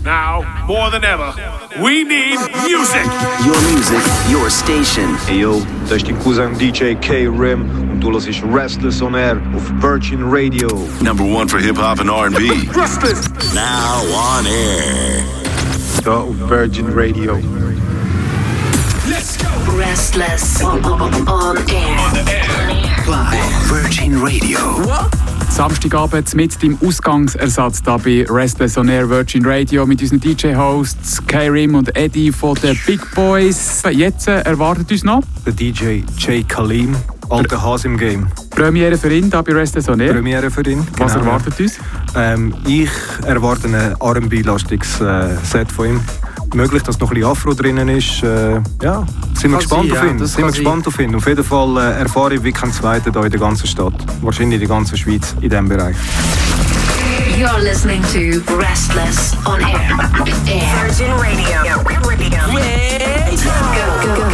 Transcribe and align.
Now, 0.00 0.64
more 0.66 0.90
than 0.90 1.04
ever, 1.04 1.34
we 1.82 2.02
need 2.02 2.38
music. 2.64 3.04
Your 3.44 3.60
music, 3.70 4.02
your 4.30 4.48
station. 4.48 5.14
Hey 5.26 5.40
yo, 5.40 5.60
das 5.84 5.98
ist 5.98 6.08
dein 6.08 6.18
Cousin 6.18 6.58
DJ 6.58 6.94
K-Rim 6.94 7.90
und 7.90 8.00
du 8.00 8.10
hörst 8.10 8.42
Restless 8.42 9.02
on 9.02 9.14
Air 9.14 9.36
auf 9.54 9.62
Virgin 9.80 10.30
Radio. 10.30 10.68
Number 11.02 11.24
one 11.24 11.46
for 11.46 11.58
hip 11.58 11.76
hop 11.76 12.00
and 12.00 12.10
R&B. 12.10 12.68
Restless. 12.74 13.28
Now 13.54 14.02
on 14.14 14.46
air. 14.46 15.24
Da 16.02 16.22
auf 16.22 16.36
Virgin 16.48 16.86
Radio. 16.86 17.34
Let's 19.08 19.36
go. 19.36 19.48
Restless 19.76 20.62
on, 20.62 20.82
on, 20.84 21.28
on 21.28 21.58
air. 21.70 21.96
Live. 23.06 23.68
Virgin 23.68 24.22
Radio. 24.22 25.21
Samstagabend 25.52 26.34
mit 26.34 26.62
dem 26.62 26.78
Ausgangsersatz 26.82 27.82
da 27.82 27.98
bei 27.98 28.24
Restless 28.26 28.78
on 28.78 28.88
Air 28.88 29.10
Virgin 29.10 29.44
Radio 29.44 29.84
mit 29.84 30.00
unseren 30.00 30.18
DJ-Hosts 30.18 31.26
K-Rim 31.26 31.74
und 31.74 31.94
Eddie 31.94 32.32
von 32.32 32.54
den 32.54 32.78
Big 32.86 33.02
Boys. 33.14 33.82
Jetzt 33.90 34.28
äh, 34.28 34.40
erwartet 34.40 34.90
uns 34.90 35.04
noch 35.04 35.22
Der 35.44 35.52
DJ 35.52 36.04
Jay 36.16 36.42
Kalim, 36.42 36.96
alter 37.28 37.62
Hase 37.62 37.88
im 37.88 37.98
Game. 37.98 38.28
Premiere 38.48 38.96
für 38.96 39.14
ihn 39.14 39.28
da 39.28 39.42
bei 39.42 39.52
Restless 39.52 39.90
on 39.90 40.00
Air. 40.00 40.14
Premiere 40.14 40.50
für 40.50 40.62
ihn. 40.62 40.86
Was 40.96 41.12
genau. 41.12 41.26
erwartet 41.26 41.60
uns? 41.60 41.78
Ähm, 42.16 42.54
ich 42.66 42.90
erwarte 43.26 43.68
ein 43.68 43.94
R&B-lastiges 44.00 45.02
äh, 45.02 45.36
Set 45.44 45.70
von 45.70 45.86
ihm. 45.86 46.00
Möglich, 46.54 46.82
dass 46.82 46.98
noch 46.98 47.10
ein 47.10 47.14
bisschen 47.14 47.30
Afro 47.30 47.54
drinnen 47.54 47.88
ist. 47.88 48.22
Äh, 48.22 48.60
ja, 48.82 49.04
sind 49.34 49.52
wir 49.52 49.58
gespannt 49.58 49.88
sein, 49.88 49.98
auf 49.98 50.04
ja, 50.04 50.10
ihn. 50.10 50.18
das 50.18 50.34
sind 50.34 50.44
wir 50.44 50.52
gespannt 50.52 50.86
auf 50.86 50.98
ihn. 50.98 51.14
Auf 51.14 51.26
jeden 51.26 51.44
Fall 51.44 51.76
äh, 51.78 52.00
erfahre 52.00 52.34
ich 52.34 52.44
wie 52.44 52.52
kein 52.52 52.72
Zweiter 52.72 53.10
hier 53.10 53.24
in 53.24 53.30
der 53.30 53.40
ganzen 53.40 53.66
Stadt. 53.66 53.94
Wahrscheinlich 54.20 54.60
in 54.60 54.68
der 54.68 54.76
ganzen 54.76 54.96
Schweiz 54.98 55.34
in 55.40 55.48
diesem 55.48 55.68
Bereich. 55.68 55.96
You're 57.38 57.58
listening 57.60 58.02
to 58.12 58.42
Restless 58.56 59.34
on 59.46 59.60
air. 59.62 59.98
Air. 60.46 60.86
Virgin 60.86 61.10
Radio. 61.12 61.62
Go, 64.04 64.14
go, 64.14 64.30
go. 64.30 64.31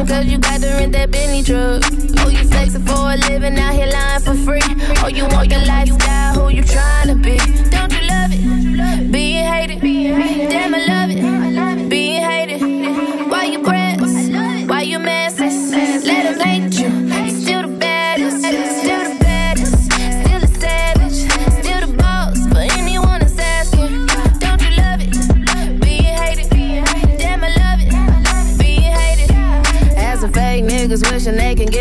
Oh, 0.00 0.02
you 0.02 0.06
flexin' 0.06 0.16
cause 0.16 0.26
you 0.32 0.38
got 0.38 0.60
to 0.62 0.66
rent 0.68 0.92
that 0.92 1.10
Bentley 1.10 1.42
truck. 1.42 1.82
Oh, 2.24 2.28
you 2.30 2.48
flexin' 2.48 2.86
for 2.88 3.12
a 3.12 3.16
living 3.28 3.58
out 3.58 3.74
here 3.74 3.86
lying 3.86 4.22
for 4.22 4.34
free. 4.34 4.62
Oh, 5.04 5.08
you 5.08 5.26
want 5.26 5.50
your 5.50 5.60
lifestyle, 5.66 6.34
who 6.40 6.48
you 6.48 6.62
trying 6.62 7.08
to 7.08 7.14
be? 7.16 7.36
Don't 7.68 7.92
you 7.92 8.08
love 8.08 8.30
it? 8.32 9.12
Being 9.12 9.44
hated. 9.44 9.80
Damn, 9.82 10.22
I 10.22 10.49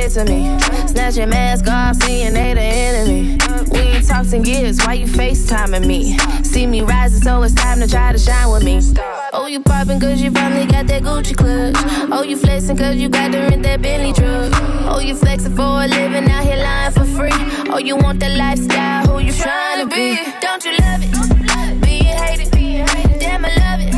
to 0.10 0.26
me. 0.26 0.60
Snatch 0.88 1.18
your 1.18 1.28
mask 1.28 1.68
off, 1.68 1.96
seeing 2.02 2.34
they 2.34 2.54
the 2.54 2.62
enemy. 2.62 3.38
We 3.72 3.80
ain't 3.80 4.08
talked 4.08 4.34
in 4.34 4.44
years, 4.44 4.80
why 4.80 4.94
you 4.94 5.06
FaceTiming 5.06 5.86
me? 5.86 6.18
See 6.44 6.66
me 6.66 6.82
rising, 6.82 7.22
so 7.22 7.44
it's 7.44 7.54
time 7.54 7.80
to 7.80 7.88
try 7.88 8.12
to 8.12 8.18
shine 8.18 8.52
with 8.52 8.64
me. 8.64 8.82
Oh, 9.34 9.46
you 9.46 9.60
poppin' 9.60 10.00
cause 10.00 10.20
you 10.22 10.32
finally 10.32 10.66
got 10.66 10.88
that 10.88 11.04
Gucci 11.04 11.36
clutch. 11.38 11.76
Oh, 12.12 12.24
you 12.24 12.38
flexin' 12.38 12.78
cause 12.78 12.96
you 12.96 13.10
got 13.10 13.32
to 13.32 13.40
rent 13.40 13.62
that 13.64 13.82
Bentley 13.82 14.14
truck. 14.14 14.52
Oh, 14.92 15.00
you 15.00 15.14
flexin' 15.14 15.56
for 15.56 15.84
a 15.84 15.88
living 15.88 16.30
out 16.30 16.44
here 16.44 16.58
lying 16.58 16.92
for 16.92 17.06
free. 17.06 17.30
Oh, 17.72 17.78
you 17.78 17.96
want 17.96 18.20
that 18.22 18.36
lifestyle, 18.36 19.06
who 19.08 19.20
you 19.20 19.34
tryna 19.34 19.90
be? 19.92 20.18
Don't 20.42 20.66
you 20.66 20.72
love 20.72 21.02
it? 21.04 21.82
Being 21.84 22.18
hated. 22.18 22.50
Damn, 23.20 23.46
I 23.46 23.50
love 23.50 23.82
it. 23.82 23.89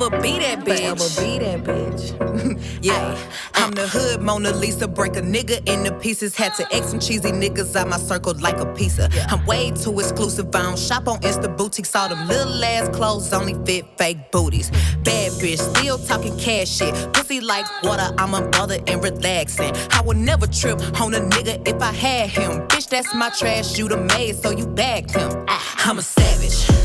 Forever 0.00 0.22
be 0.22 0.38
that 0.38 0.60
bitch. 0.60 0.78
Forever 0.78 1.20
be 1.20 1.38
that 1.38 1.64
bitch. 1.64 2.78
yeah, 2.82 3.18
I'm 3.54 3.70
the 3.72 3.86
hood 3.86 4.22
Mona 4.22 4.52
Lisa. 4.52 4.88
Break 4.88 5.16
a 5.16 5.20
nigga 5.20 5.66
into 5.68 5.92
pieces. 5.98 6.34
Had 6.34 6.54
to 6.54 6.74
X 6.74 6.88
some 6.88 7.00
cheesy 7.00 7.30
niggas 7.30 7.76
out 7.76 7.88
my 7.88 7.98
circle 7.98 8.34
like 8.40 8.58
a 8.58 8.66
pizza. 8.66 9.08
I'm 9.28 9.44
way 9.46 9.70
too 9.70 9.98
exclusive. 10.00 10.46
I 10.54 10.62
don't 10.62 10.78
shop 10.78 11.08
on 11.08 11.20
Insta 11.20 11.54
boutiques. 11.54 11.94
All 11.94 12.08
them 12.08 12.26
little 12.28 12.64
ass 12.64 12.88
clothes 12.96 13.32
only 13.32 13.54
fit 13.64 13.86
fake 13.98 14.30
booties. 14.30 14.70
Bad 15.04 15.32
bitch, 15.32 15.58
still 15.58 15.98
talking 15.98 16.36
cash 16.38 16.68
shit. 16.68 16.94
Pussy 17.12 17.40
like 17.40 17.66
water. 17.82 18.14
I'm 18.18 18.34
a 18.34 18.48
mother 18.56 18.78
and 18.86 19.02
relaxing. 19.02 19.72
I 19.90 20.02
would 20.04 20.16
never 20.16 20.46
trip 20.46 20.78
on 21.00 21.14
a 21.14 21.20
nigga 21.20 21.66
if 21.68 21.80
I 21.82 21.92
had 21.92 22.30
him. 22.30 22.66
Bitch, 22.68 22.88
that's 22.88 23.14
my 23.14 23.30
trash. 23.30 23.78
You 23.78 23.88
the 23.88 23.98
maid, 23.98 24.36
so 24.36 24.50
you 24.50 24.66
bagged 24.66 25.14
him. 25.14 25.44
I'm 25.84 25.98
a 25.98 26.02
savage. 26.02 26.79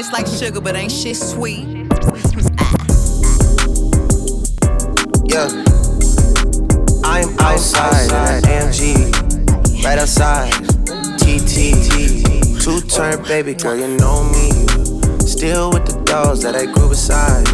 Taste 0.00 0.12
like 0.14 0.26
sugar, 0.26 0.60
but 0.62 0.74
ain't 0.76 0.90
shit 0.90 1.16
sweet. 1.16 1.66
Yeah. 5.28 5.48
I'm 7.04 7.28
outside, 7.38 8.10
at 8.10 8.44
AMG, 8.44 9.84
right 9.84 9.98
outside. 9.98 10.52
TT, 11.20 12.62
two 12.62 12.80
turn 12.88 13.22
baby 13.24 13.52
girl, 13.52 13.76
you 13.76 13.88
know 13.98 14.24
me. 14.32 14.48
Still 15.20 15.70
with 15.70 15.84
the 15.84 16.02
dogs 16.06 16.42
that 16.44 16.56
I 16.56 16.64
grew 16.64 16.88
beside. 16.88 17.46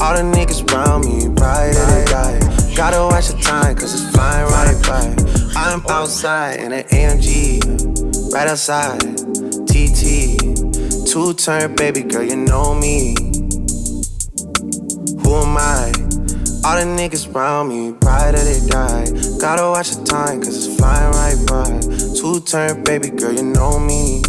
All 0.00 0.14
the 0.14 0.24
niggas 0.24 0.64
around 0.72 1.04
me, 1.04 1.26
ride 1.38 1.76
or 1.76 2.04
die. 2.06 2.74
Gotta 2.74 3.02
watch 3.14 3.28
the 3.28 3.38
time, 3.42 3.76
cause 3.76 3.92
it's 3.92 4.10
flying 4.14 4.46
right 4.46 4.80
by. 4.86 5.60
I'm 5.60 5.84
outside 5.88 6.60
in 6.60 6.72
an 6.72 6.84
AMG, 6.84 8.32
right 8.32 8.48
outside. 8.48 9.00
TT, 9.68 10.33
Two 11.14 11.32
turn, 11.32 11.76
baby 11.76 12.02
girl, 12.02 12.24
you 12.24 12.34
know 12.34 12.74
me. 12.74 13.14
Who 15.22 15.30
am 15.32 15.56
I? 15.56 15.92
All 16.66 16.74
the 16.74 16.90
niggas 16.98 17.32
around 17.32 17.68
me, 17.68 17.92
brighter 17.92 18.42
they 18.42 18.58
die. 18.66 19.06
Gotta 19.38 19.62
watch 19.62 19.94
the 19.94 20.02
time, 20.04 20.42
cause 20.42 20.66
it's 20.66 20.76
flying 20.76 21.12
right 21.12 21.38
by. 21.46 21.80
Two 22.18 22.40
turn, 22.40 22.82
baby 22.82 23.10
girl, 23.10 23.32
you 23.32 23.44
know 23.44 23.78
me. 23.78 24.22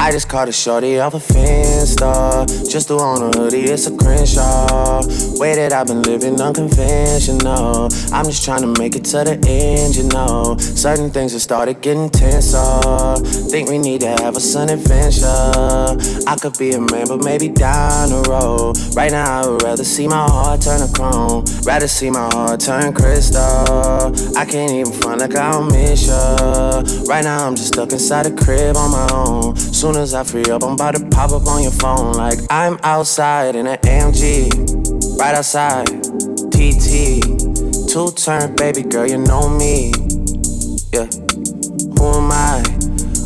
I 0.00 0.10
just 0.12 0.30
caught 0.30 0.48
a 0.48 0.52
shorty 0.52 0.98
off 0.98 1.12
a 1.12 1.18
Finsta. 1.18 2.48
Just 2.70 2.88
threw 2.88 3.00
on 3.00 3.22
a 3.22 3.38
hoodie, 3.38 3.64
it's 3.64 3.86
a 3.86 3.94
Crenshaw. 3.94 5.02
Way 5.38 5.54
that 5.56 5.74
I've 5.74 5.88
been 5.88 6.02
living 6.02 6.40
unconventional. 6.40 7.90
I'm 8.10 8.24
just 8.24 8.42
trying 8.42 8.62
to 8.62 8.80
make 8.80 8.96
it 8.96 9.04
to 9.12 9.24
the 9.24 9.38
end, 9.46 9.96
you 9.96 10.04
know. 10.04 10.56
Certain 10.58 11.10
things 11.10 11.32
have 11.32 11.42
started 11.42 11.82
getting 11.82 12.08
tenser. 12.08 13.16
Think 13.50 13.68
we 13.68 13.76
need 13.76 14.00
to 14.00 14.08
have 14.08 14.36
a 14.36 14.40
sun 14.40 14.70
adventure. 14.70 15.28
I 16.26 16.36
could 16.40 16.56
be 16.56 16.72
a 16.72 16.80
man, 16.80 17.06
but 17.06 17.22
maybe 17.22 17.48
down 17.48 18.08
the 18.08 18.22
road. 18.22 18.78
Right 18.96 19.12
now, 19.12 19.42
I 19.42 19.46
would 19.46 19.62
rather 19.62 19.84
see 19.84 20.08
my 20.08 20.26
heart 20.26 20.62
turn 20.62 20.80
to 20.80 20.90
chrome. 20.94 21.44
Rather 21.64 21.88
see 21.88 22.08
my 22.08 22.26
heart 22.32 22.60
turn 22.60 22.94
crystal. 22.94 24.16
I 24.34 24.46
can't 24.46 24.72
even 24.72 24.92
front 24.94 25.20
like 25.20 25.36
I 25.36 25.52
don't 25.52 25.70
miss 25.70 26.06
ya. 26.08 26.80
Right 27.04 27.22
now, 27.22 27.46
I'm 27.46 27.54
just 27.54 27.74
stuck 27.74 27.92
inside 27.92 28.24
a 28.24 28.34
crib 28.34 28.78
on 28.78 28.92
my 28.92 29.06
own. 29.12 29.56
Soon 29.56 29.90
as 30.00 30.14
I 30.14 30.24
free 30.24 30.44
up, 30.50 30.64
I'm 30.64 30.72
about 30.72 30.96
to 30.96 31.06
pop 31.10 31.30
up 31.32 31.46
on 31.46 31.62
your 31.62 31.72
phone. 31.72 32.14
Like 32.14 32.38
I'm 32.48 32.78
outside 32.82 33.54
in 33.54 33.66
an 33.66 33.78
AMG, 33.78 35.18
right 35.18 35.34
outside. 35.34 35.86
TT, 36.50 37.20
two 37.92 38.10
turn, 38.12 38.56
baby 38.56 38.82
girl, 38.82 39.06
you 39.06 39.18
know 39.18 39.48
me. 39.48 39.92
Yeah, 40.92 41.06
who 41.96 42.06
am 42.16 42.32
I? 42.32 42.64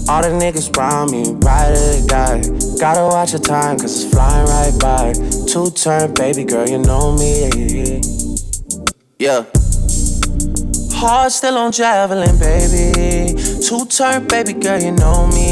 All 0.09 0.23
the 0.23 0.35
niggas 0.35 0.77
around 0.77 1.13
me, 1.13 1.33
ride 1.47 1.73
or 1.73 2.07
die. 2.07 2.43
Gotta 2.79 3.05
watch 3.07 3.33
the 3.33 3.39
time, 3.39 3.79
cause 3.79 4.05
it's 4.05 4.13
flying 4.13 4.47
right 4.47 4.75
by. 4.81 5.13
Two 5.47 5.71
turn, 5.71 6.13
baby 6.15 6.45
girl, 6.45 6.69
you 6.69 6.79
know 6.79 7.17
me. 7.17 8.01
Yeah. 9.19 9.45
Heart 10.99 11.33
still 11.33 11.57
on 11.57 11.73
javelin, 11.73 12.37
baby. 12.39 13.35
Two 13.63 13.87
turn, 13.87 14.27
baby 14.27 14.55
girl, 14.55 14.81
you 14.83 14.93
know 14.93 15.27
me. 15.29 15.44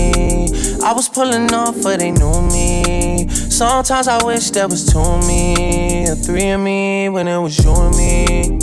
I 0.84 0.93
was 0.94 1.08
pulling 1.08 1.52
off, 1.55 1.81
but 1.82 2.00
they 2.00 2.11
knew 2.11 2.43
me. 2.50 3.29
Sometimes 3.29 4.08
I 4.08 4.23
wish 4.25 4.50
there 4.50 4.67
was 4.67 4.84
two 4.93 4.99
of 4.99 5.26
me, 5.29 6.08
or 6.08 6.17
three 6.17 6.50
of 6.50 6.61
me, 6.61 7.08
when 7.08 7.29
it 7.29 7.38
was 7.38 7.56
you 7.62 7.73
and 7.73 7.96
me. 7.96 8.58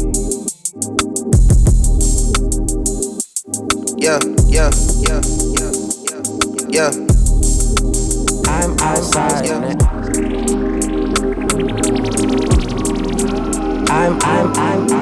Yeah, 3.98 4.20
yeah, 4.48 4.70
yeah, 5.08 5.22
yeah, 5.56 5.72
yeah, 6.10 6.92
yeah. 6.92 6.92
I'm 8.48 8.78
outside 8.80 9.46
in 9.46 9.64
it. 9.64 9.84
I'm, 13.90 14.20
I'm, 14.22 14.54
I'm, 14.54 14.58
I'm. 14.58 14.92
I'm 14.92 14.99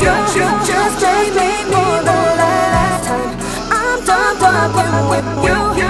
the. 0.00 0.34
You 0.34 0.48
just 0.66 0.98
played 0.98 1.34
me 1.34 1.50
for 1.70 1.94
the 2.08 2.20
last 2.40 3.06
time. 3.06 3.38
I'm 3.70 4.04
done 4.04 4.36
fucking 4.38 5.08
with 5.10 5.78
you. 5.78 5.83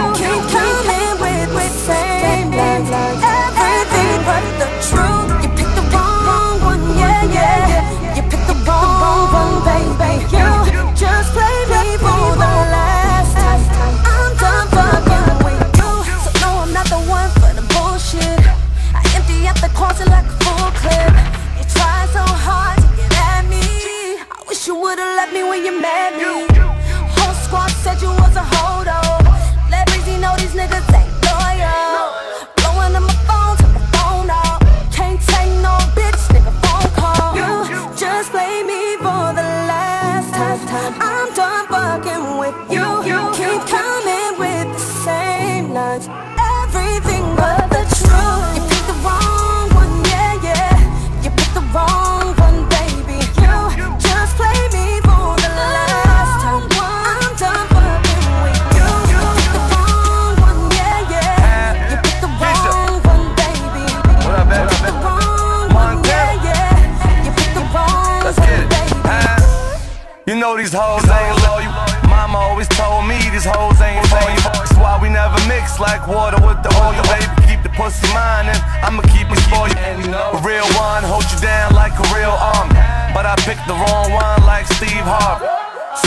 Picked 83.44 83.68
the 83.68 83.76
wrong 83.76 84.08
one 84.08 84.40
like 84.48 84.64
Steve 84.64 85.04
Harvey. 85.04 85.44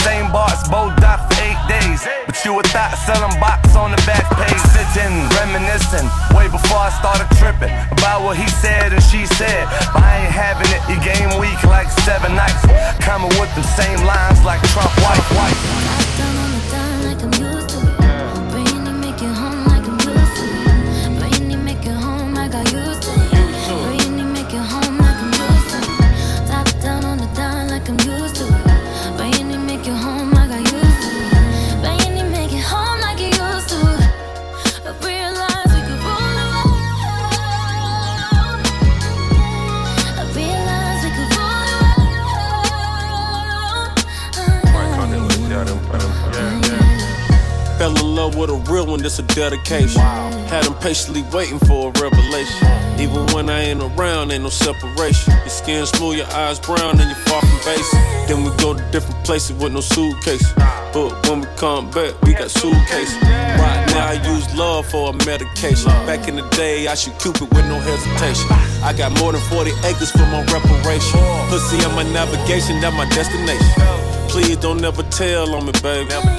Same 0.02 0.26
box, 0.34 0.66
both 0.66 0.90
docked 0.98 1.30
for 1.30 1.38
eight 1.46 1.62
days. 1.70 2.02
But 2.26 2.34
you 2.42 2.58
a 2.58 2.62
thought 2.74 2.98
selling 3.06 3.30
box 3.38 3.78
on 3.78 3.94
the 3.94 4.02
back 4.10 4.26
page. 4.34 4.58
Sitting, 4.74 5.22
reminiscing, 5.38 6.10
way 6.34 6.50
before 6.50 6.82
I 6.82 6.90
started 6.98 7.30
tripping. 7.38 7.70
About 7.94 8.26
what 8.26 8.36
he 8.36 8.48
said 8.58 8.90
and 8.90 9.02
she 9.06 9.22
said. 9.38 9.70
But 9.94 10.02
I 10.02 10.26
ain't 10.26 10.34
having 10.34 10.66
it, 10.74 10.82
you 10.90 10.98
game 10.98 11.30
weak 11.38 11.62
like 11.62 11.86
seven 12.02 12.34
nights. 12.34 12.66
Coming 12.98 13.30
with 13.38 13.54
the 13.54 13.62
same 13.62 14.02
lines 14.02 14.42
like 14.42 14.58
Trump 14.74 14.90
white, 14.98 15.22
white. 15.38 16.87
In 48.48 48.54
love 48.54 48.60
with 48.60 48.68
a 48.68 48.72
real 48.72 48.86
one, 48.86 49.00
this 49.02 49.18
a 49.18 49.22
dedication. 49.22 50.00
Had 50.48 50.66
him 50.66 50.74
patiently 50.74 51.22
waiting 51.32 51.58
for 51.60 51.90
a 51.90 52.00
revelation. 52.00 52.68
Even 52.98 53.26
when 53.34 53.48
I 53.48 53.60
ain't 53.60 53.82
around, 53.82 54.32
ain't 54.32 54.42
no 54.42 54.48
separation. 54.48 55.34
Your 55.34 55.48
skin 55.48 55.86
smooth, 55.86 56.18
your 56.18 56.26
eyes 56.28 56.58
brown, 56.60 57.00
and 57.00 57.10
you're 57.10 57.24
far 57.26 57.40
from 57.40 57.58
basic. 57.64 58.00
Then 58.28 58.44
we 58.44 58.50
go 58.56 58.74
to 58.74 58.90
different 58.90 59.24
places 59.24 59.56
with 59.56 59.72
no 59.72 59.80
suitcase. 59.80 60.52
But 60.92 61.10
when 61.28 61.40
we 61.40 61.46
come 61.56 61.90
back, 61.90 62.20
we 62.22 62.32
got 62.32 62.50
suitcases. 62.50 63.20
Right 63.22 63.84
now, 63.92 64.08
I 64.08 64.14
use 64.34 64.46
love 64.56 64.86
for 64.86 65.10
a 65.10 65.12
medication. 65.24 65.90
Back 66.06 66.28
in 66.28 66.36
the 66.36 66.48
day, 66.50 66.88
I 66.88 66.94
shoot 66.94 67.18
Cupid 67.18 67.48
with 67.54 67.66
no 67.68 67.78
hesitation. 67.80 68.46
I 68.82 68.94
got 68.96 69.12
more 69.20 69.32
than 69.32 69.42
40 69.42 69.70
acres 69.84 70.10
for 70.10 70.26
my 70.32 70.42
reparation. 70.44 71.20
Pussy 71.48 71.84
on 71.84 71.94
my 71.94 72.04
navigation, 72.12 72.80
that's 72.80 72.96
my 72.96 73.08
destination. 73.10 73.66
Please 74.28 74.56
don't 74.56 74.80
never 74.80 75.02
tell 75.04 75.54
on 75.54 75.66
me, 75.66 75.72
baby. 75.82 76.37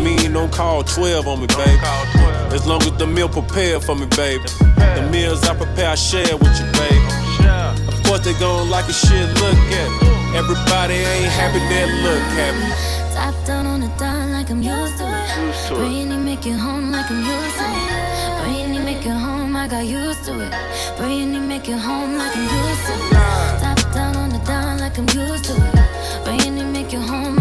That 0.00 0.06
mean 0.06 0.32
don't 0.32 0.50
call 0.50 0.82
12 0.82 1.28
on 1.28 1.40
me, 1.40 1.46
baby. 1.46 1.76
As 2.56 2.66
long 2.66 2.80
as 2.80 2.92
the 2.96 3.06
meal 3.06 3.28
prepared 3.28 3.84
for 3.84 3.94
me, 3.94 4.06
baby. 4.16 4.44
The 4.96 5.06
meals 5.12 5.44
I 5.44 5.54
prepare, 5.54 5.90
I 5.90 5.94
share 5.94 6.38
with 6.38 6.56
you, 6.56 6.64
baby. 6.72 7.04
Of 7.86 8.02
course 8.04 8.24
they 8.24 8.32
gon' 8.40 8.70
like 8.70 8.88
a 8.88 8.94
shit, 8.94 9.28
look 9.44 9.60
at 9.76 9.90
me. 10.00 10.08
Everybody 10.38 10.94
ain't 10.94 11.28
happy, 11.36 11.60
they 11.68 11.84
look 12.00 12.22
happy. 12.32 13.12
Top 13.12 13.34
down 13.46 13.66
on 13.66 13.80
the 13.80 13.88
dime 13.98 14.32
like 14.32 14.48
I'm 14.48 14.62
used 14.62 14.96
to 14.96 15.04
it. 15.04 15.76
Brainy 15.76 16.16
make 16.16 16.46
it 16.46 16.56
home 16.56 16.90
like 16.90 17.10
I'm 17.10 17.20
used 17.20 17.58
to 17.60 17.66
it. 17.68 18.40
Brainy 18.40 18.78
make 18.78 19.04
it 19.04 19.10
home, 19.10 19.54
I 19.54 19.68
got 19.68 19.84
used 19.84 20.24
to 20.24 20.32
it. 20.40 20.52
Brainy 20.96 21.40
make 21.40 21.68
it 21.68 21.76
home 21.76 22.16
like 22.16 22.34
I'm 22.34 22.48
used 22.48 22.86
to 22.88 22.94
it. 22.94 23.12
Top 23.60 23.92
down 23.92 24.16
on 24.16 24.30
the 24.30 24.38
dime 24.46 24.78
like 24.78 24.96
I'm 24.96 25.08
used 25.10 25.44
to 25.44 25.52
it. 25.60 26.24
Brainy 26.24 26.64
make 26.64 26.94
it 26.94 27.02
home, 27.02 27.39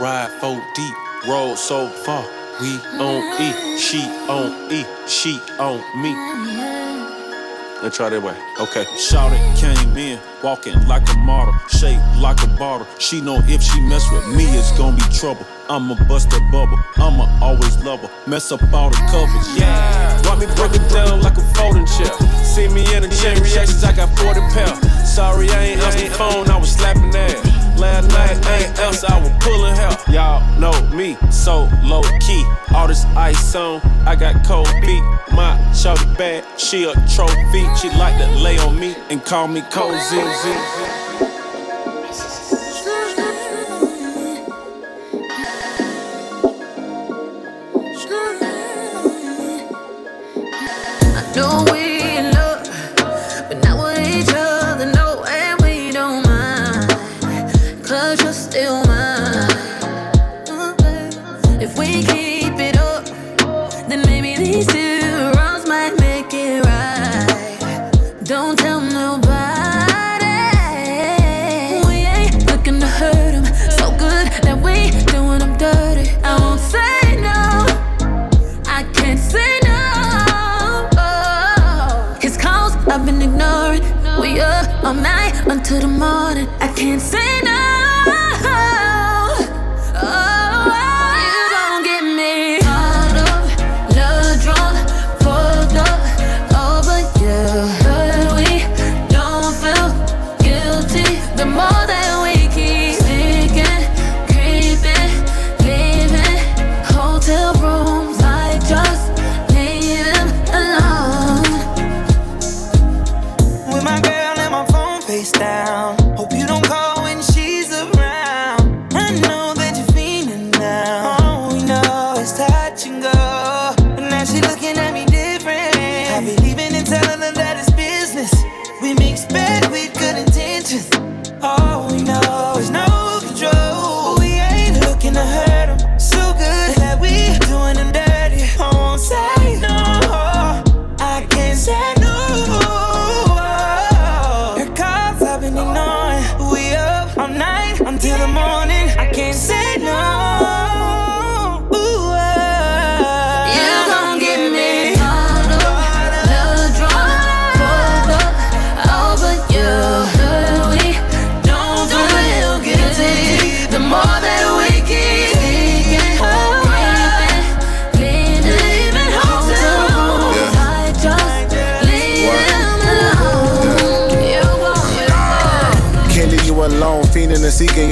ride 0.00 0.30
four 0.40 0.62
deep? 0.74 0.94
Roll 1.28 1.56
so 1.56 1.88
far. 1.88 2.24
We 2.60 2.78
on 3.00 3.40
E, 3.40 3.78
she 3.78 4.02
on 4.28 4.70
E, 4.70 4.84
she 5.06 5.40
on 5.58 5.80
me. 6.00 6.14
Let's 7.82 7.96
try 7.96 8.08
that 8.08 8.22
way. 8.22 8.36
Okay. 8.60 8.84
Shouted 8.96 9.40
came 9.58 9.96
in, 9.96 10.18
walking 10.42 10.72
like 10.86 11.02
a 11.12 11.18
model, 11.18 11.52
shaped 11.68 12.02
like 12.16 12.42
a 12.42 12.46
bottle. 12.56 12.86
She 12.98 13.20
know 13.20 13.40
if 13.44 13.62
she 13.62 13.80
mess 13.80 14.10
with 14.10 14.26
me, 14.36 14.44
it's 14.56 14.72
gonna 14.78 14.96
be 14.96 15.02
trouble. 15.12 15.46
I'ma 15.68 15.94
bust 16.08 16.30
that 16.30 16.40
bubble. 16.50 16.78
I'ma 16.96 17.26
always 17.42 17.76
love 17.84 18.00
her. 18.00 18.10
Mess 18.26 18.52
up 18.52 18.62
all 18.72 18.90
the 18.90 18.96
covers. 19.10 19.58
Yeah. 19.58 20.20
Want 20.26 20.40
me 20.40 20.46
break 20.56 20.72
it 20.74 20.88
down 20.90 21.20
like 21.20 21.36
a 21.36 21.44
folding 21.54 21.86
chair. 21.86 22.12
See 22.44 22.68
me 22.68 22.84
in 22.94 23.02
the 23.02 23.08
chain 23.20 23.42
reactions, 23.42 23.84
I 23.84 23.92
got 23.92 24.08
40 24.18 24.40
pounds. 24.54 25.12
Sorry, 25.12 25.50
I 25.50 25.64
ain't 25.64 25.80
answer 25.82 26.08
the 26.08 26.14
phone, 26.14 26.48
I 26.48 26.56
was 26.56 26.70
slapping 26.70 27.14
ass. 27.14 27.63
Last 27.76 28.08
night, 28.08 28.36
ain't 28.60 28.78
else, 28.78 29.04
I 29.04 29.20
was 29.20 29.30
pulling 29.40 29.74
hell. 29.74 29.96
Y'all 30.08 30.60
know 30.60 30.72
me, 30.96 31.16
so 31.30 31.68
low 31.82 32.02
key. 32.20 32.44
All 32.74 32.88
this 32.88 33.04
ice 33.16 33.54
on, 33.54 33.80
I 34.06 34.16
got 34.16 34.44
cold 34.46 34.68
feet. 34.84 35.02
My 35.32 35.58
shorty 35.72 36.04
bad, 36.14 36.44
she 36.58 36.84
a 36.84 36.92
trophy. 37.14 37.64
She 37.76 37.90
like 37.98 38.16
to 38.18 38.28
lay 38.40 38.58
on 38.58 38.78
me 38.78 38.94
and 39.10 39.24
call 39.24 39.48
me 39.48 39.62
cozy. 39.70 40.20
I 51.16 51.32
know 51.36 51.73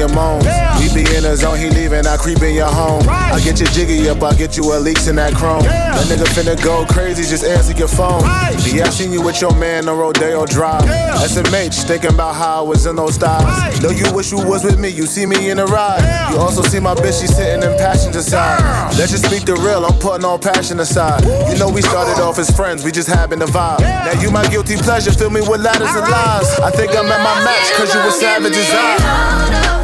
your 0.03 0.15
moans. 0.15 0.47
We 0.83 0.91
be 0.91 1.07
in 1.15 1.23
the 1.23 1.37
zone, 1.37 1.59
he 1.59 1.71
leaving, 1.71 2.07
I 2.07 2.17
creep 2.17 2.43
in 2.43 2.55
your 2.55 2.67
home. 2.67 3.07
I 3.09 3.39
get 3.45 3.61
your 3.61 3.71
jiggy 3.71 4.09
up, 4.09 4.21
I 4.23 4.35
get 4.35 4.57
you 4.57 4.65
a 4.75 4.77
leaks 4.83 5.07
in 5.07 5.15
that 5.17 5.33
chrome. 5.35 5.63
That 5.63 6.07
nigga 6.11 6.27
finna 6.35 6.59
go 6.59 6.85
crazy, 6.87 7.23
just 7.23 7.45
answer 7.45 7.73
your 7.73 7.87
phone. 7.87 8.23
Yeah, 8.67 8.87
I 8.87 8.91
seen 8.91 9.13
you 9.13 9.23
with 9.23 9.41
your 9.41 9.55
man 9.55 9.89
on 9.89 9.97
Rodeo 9.97 10.45
Drive. 10.47 10.83
SMH, 11.23 11.87
thinking 11.87 12.11
about 12.11 12.35
how 12.35 12.65
I 12.65 12.67
was 12.67 12.87
in 12.87 12.97
those 12.97 13.15
styles. 13.15 13.47
Know 13.81 13.91
you 13.91 14.13
wish 14.13 14.33
you 14.33 14.39
was 14.45 14.65
with 14.65 14.79
me, 14.79 14.89
you 14.89 15.07
see 15.07 15.25
me 15.25 15.51
in 15.51 15.59
the 15.59 15.67
ride. 15.67 16.03
You 16.33 16.39
also 16.39 16.63
see 16.63 16.81
my 16.81 16.95
bitch, 16.95 17.21
she 17.21 17.29
sitting 17.29 17.63
in 17.63 17.79
passenger 17.79 18.23
side. 18.23 18.59
Let's 18.99 19.13
just 19.13 19.27
speak 19.27 19.45
the 19.45 19.55
real, 19.55 19.87
I'm 19.87 19.99
putting 20.01 20.25
all 20.25 20.39
passion 20.39 20.81
aside. 20.81 21.23
You 21.49 21.59
know 21.59 21.71
we 21.71 21.83
started 21.83 22.21
off 22.21 22.41
as 22.41 22.51
friends, 22.51 22.83
we 22.83 22.91
just 22.91 23.09
having 23.09 23.41
a 23.41 23.47
vibe. 23.47 23.81
Now 23.81 24.21
you 24.21 24.33
my 24.33 24.47
guilty 24.49 24.77
pleasure, 24.77 25.13
fill 25.13 25.31
me 25.31 25.43
with 25.43 25.61
ladders 25.61 25.95
and 25.95 26.11
lies. 26.11 26.59
I 26.59 26.71
think 26.73 26.91
I'm 26.91 27.07
at 27.07 27.23
my 27.23 27.45
match, 27.45 27.71
cause 27.79 27.95
you 27.95 28.01
a 28.01 28.11
savage 28.11 28.57
as 28.57 28.71
I. 28.73 29.82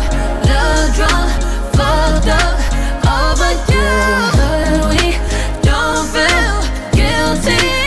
Fucked 0.99 2.27
up 2.27 2.59
over 3.07 3.53
you. 3.71 3.89
But 4.35 4.91
we 4.91 5.15
don't 5.63 6.07
feel 6.11 6.59
guilty. 6.93 7.78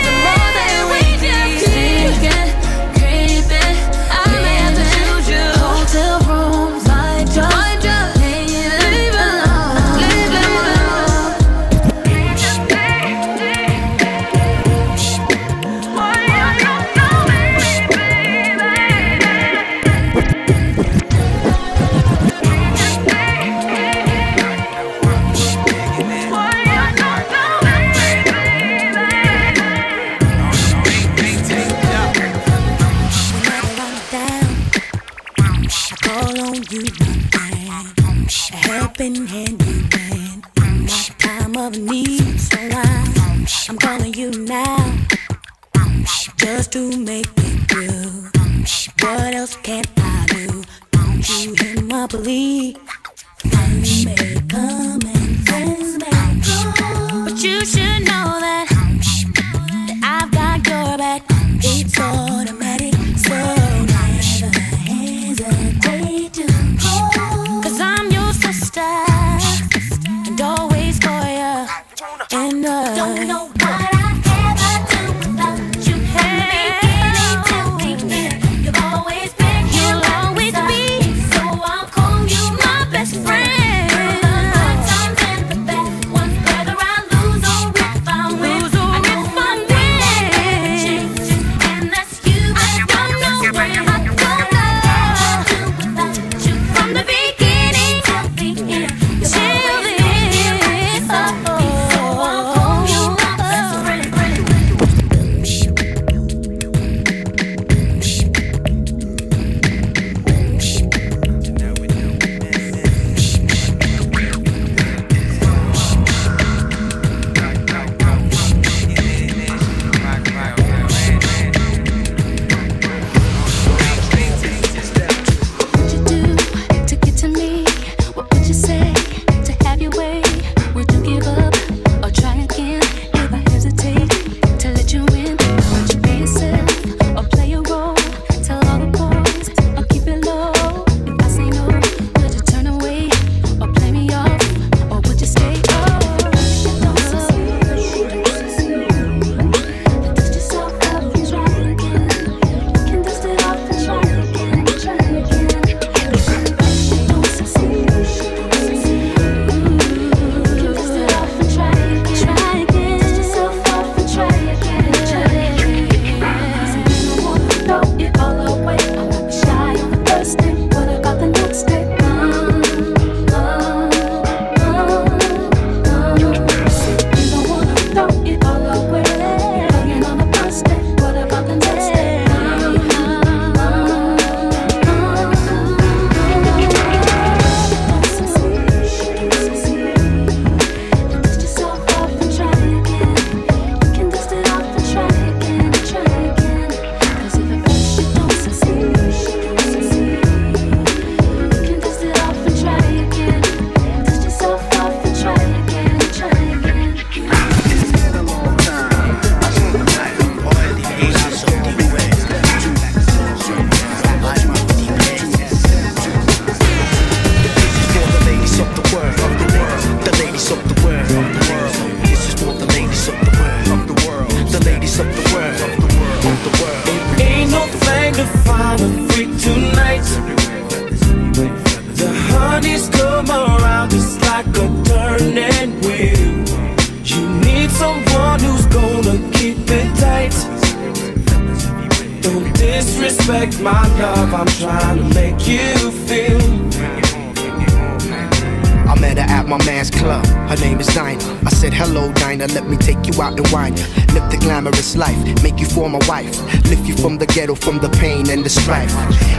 from 257.61 257.79
the 257.79 257.89
pain 257.89 258.29
and 258.29 258.43
the 258.43 258.49
strife. 258.49 258.93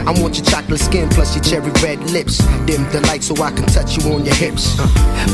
I 0.07 0.11
want 0.21 0.37
your 0.37 0.45
chocolate 0.45 0.79
skin 0.79 1.09
plus 1.09 1.35
your 1.35 1.43
cherry 1.43 1.71
red 1.81 1.99
lips 2.11 2.42
dim 2.65 2.83
the 2.91 3.01
light 3.07 3.23
so 3.23 3.33
I 3.41 3.51
can 3.51 3.65
touch 3.65 3.97
you 3.97 4.11
on 4.13 4.25
your 4.25 4.35
hips. 4.35 4.77
Uh, 4.79 4.87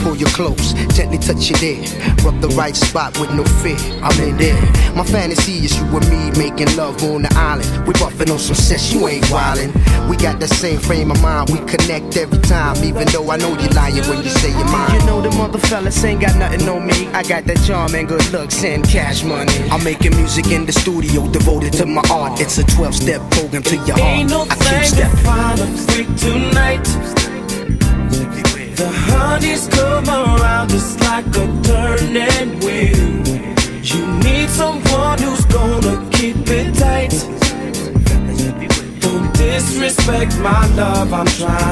pull 0.04 0.15
you 0.15 0.26
close, 0.28 0.74
gently 0.96 1.18
touch 1.18 1.50
your 1.50 1.60
there. 1.60 1.82
Rub 2.24 2.39
the 2.42 2.50
right 2.58 2.76
spot 2.76 3.20
with 3.20 3.32
no 3.32 3.44
fear. 3.62 3.78
I'm 4.02 4.18
in 4.22 4.38
there. 4.38 4.60
My 4.96 5.04
fantasy 5.04 5.65
is 5.65 5.78
you 5.78 5.86
and 5.86 6.08
me 6.10 6.32
making 6.38 6.76
love 6.76 7.02
on 7.04 7.24
the 7.24 7.34
island. 7.36 7.70
We 7.88 7.94
buffing 7.94 8.32
on 8.32 8.39
some 8.39 8.56
sex, 8.56 8.92
you 8.94 9.08
ain't 9.08 9.26
wildin'. 9.26 9.74
We 10.10 10.18
got 10.18 10.39
that 10.39 10.50
same 10.50 10.80
frame 10.80 11.12
of 11.12 11.22
mind, 11.22 11.50
we 11.50 11.60
connect 11.60 12.18
every 12.18 12.39
time. 12.39 12.78
Even 12.84 13.08
though 13.08 13.30
I 13.30 13.38
know 13.38 13.58
you're 13.60 13.72
lying 13.72 14.04
when 14.10 14.24
you 14.24 14.30
say 14.30 14.50
you're 14.50 14.72
mine. 14.72 15.00
You 15.00 15.06
know 15.06 15.22
the 15.22 15.32
mother 15.32 15.60
fellas 15.60 16.04
ain't 16.04 16.22
got 16.22 16.36
nothing 16.38 16.68
on 16.68 16.86
me. 16.86 17.08
I 17.08 17.24
got 17.24 17.46
that 17.46 17.62
charm 17.65 17.96
and 17.96 18.08
good 18.08 18.26
looks 18.32 18.63
and 18.63 18.84
cash 18.88 19.24
money. 19.24 19.54
I'm 19.70 19.84
making 19.84 20.15
music 20.15 20.48
in 20.48 20.65
the 20.65 20.74
studio 20.74 21.28
devoted 21.30 21.74
to 21.74 21.86
my 21.86 22.04
art. 22.12 22.39
It's 22.42 22.58
a 22.58 22.63
12 22.63 22.96
step 22.96 23.32
program 23.32 23.63
to 23.63 23.76
your 23.76 23.98
heart. 23.98 24.20
Ain't 24.20 24.30
no 24.30 24.42
I 24.50 24.56
keep 24.56 24.86
stepping. 24.86 25.18
Find 25.20 25.60
a 25.60 25.68
freak 25.88 26.15
tonight. 26.18 27.18
The 28.80 28.88
honey's 28.88 29.68
come 29.68 30.08
around 30.08 30.70
just 30.70 31.02
like 31.02 31.28
a 31.36 31.46
turning 31.68 32.60
wheel. 32.62 33.28
You 33.84 34.08
need 34.24 34.50
someone 34.50 35.20
who's 35.20 35.44
gonna 35.48 36.10
keep 36.12 36.38
it 36.48 36.74
tight. 36.76 37.12
Don't 39.02 39.34
disrespect 39.34 40.39
my 40.39 40.65
love, 40.78 41.12
I'm 41.12 41.26
trying. 41.26 41.68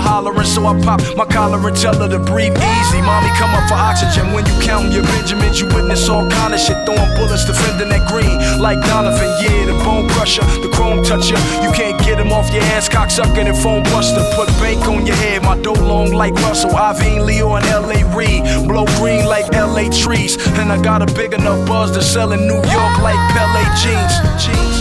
Ha 0.00 0.20
hollering. 0.20 0.46
So 0.46 0.66
I 0.66 0.78
pop 0.82 1.00
my 1.16 1.24
collar 1.24 1.58
and 1.58 1.76
tell 1.76 1.94
her 1.94 2.08
to 2.08 2.18
breathe 2.18 2.56
easy. 2.56 3.00
Mommy, 3.02 3.30
come 3.40 3.52
up 3.54 3.68
for 3.68 3.74
oxygen. 3.74 4.32
When 4.32 4.44
you 4.46 4.56
count 4.62 4.92
your 4.92 5.04
Benjamins, 5.04 5.60
you 5.60 5.66
witness 5.68 6.08
all 6.08 6.28
kind 6.28 6.54
of 6.54 6.60
shit. 6.60 6.76
Throwing 6.84 7.12
bullets, 7.16 7.44
defending 7.44 7.88
that 7.90 8.04
green 8.08 8.36
like 8.60 8.78
Donovan. 8.86 9.30
Yeah, 9.42 9.66
the 9.66 9.76
bone 9.84 10.08
crusher, 10.10 10.44
the 10.60 10.70
chrome 10.72 11.02
toucher. 11.02 11.38
You 11.64 11.70
can't 11.72 11.98
get 12.04 12.18
him 12.18 12.32
off 12.32 12.52
your 12.52 12.62
ass, 12.76 12.88
cocksucking 12.88 13.46
and 13.48 13.56
phone 13.56 13.82
buster. 13.94 14.22
Put 14.34 14.48
bank 14.60 14.86
on 14.86 15.06
your 15.06 15.16
head, 15.16 15.42
my 15.42 15.56
dough 15.60 15.72
long 15.72 16.12
like 16.12 16.34
Russell. 16.46 16.70
Iveen 16.70 17.24
Leo 17.24 17.54
and 17.54 17.66
L.A. 17.66 18.04
Reid. 18.14 18.42
Blow 18.68 18.86
green 18.98 19.26
like 19.26 19.52
L.A. 19.54 19.88
trees. 19.90 20.36
And 20.58 20.72
I 20.72 20.80
got 20.82 21.02
a 21.02 21.08
big 21.14 21.32
enough 21.32 21.66
buzz 21.66 21.92
to 21.92 22.02
sell 22.02 22.32
in 22.32 22.46
New 22.46 22.62
York 22.76 22.94
like 23.00 23.20
Pele 23.32 23.64
jeans. 23.82 24.14
jeans. 24.44 24.75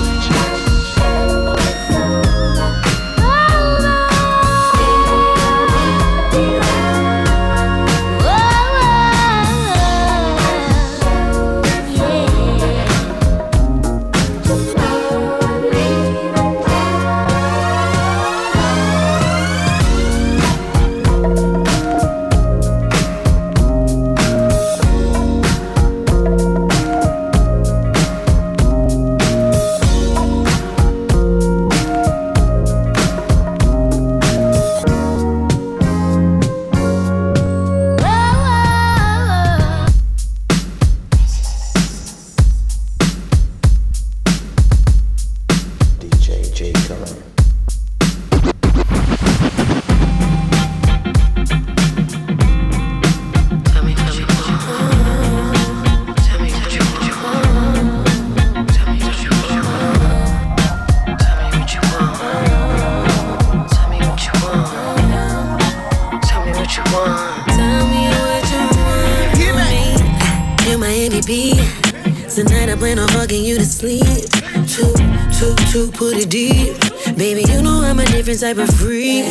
Type 78.45 78.57
of 78.57 78.69
freak. 78.75 79.25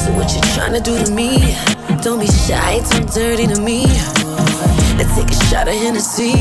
So 0.00 0.10
what 0.14 0.32
you 0.34 0.40
tryna 0.56 0.82
do 0.82 0.96
to 1.04 1.12
me? 1.12 1.54
Don't 2.00 2.18
be 2.18 2.26
shy, 2.26 2.80
too 2.90 3.04
dirty 3.12 3.46
to 3.46 3.60
me. 3.60 3.84
Let's 4.96 5.14
take 5.14 5.28
a 5.28 5.34
shot 5.50 5.68
of 5.68 5.74
Hennessy. 5.74 6.32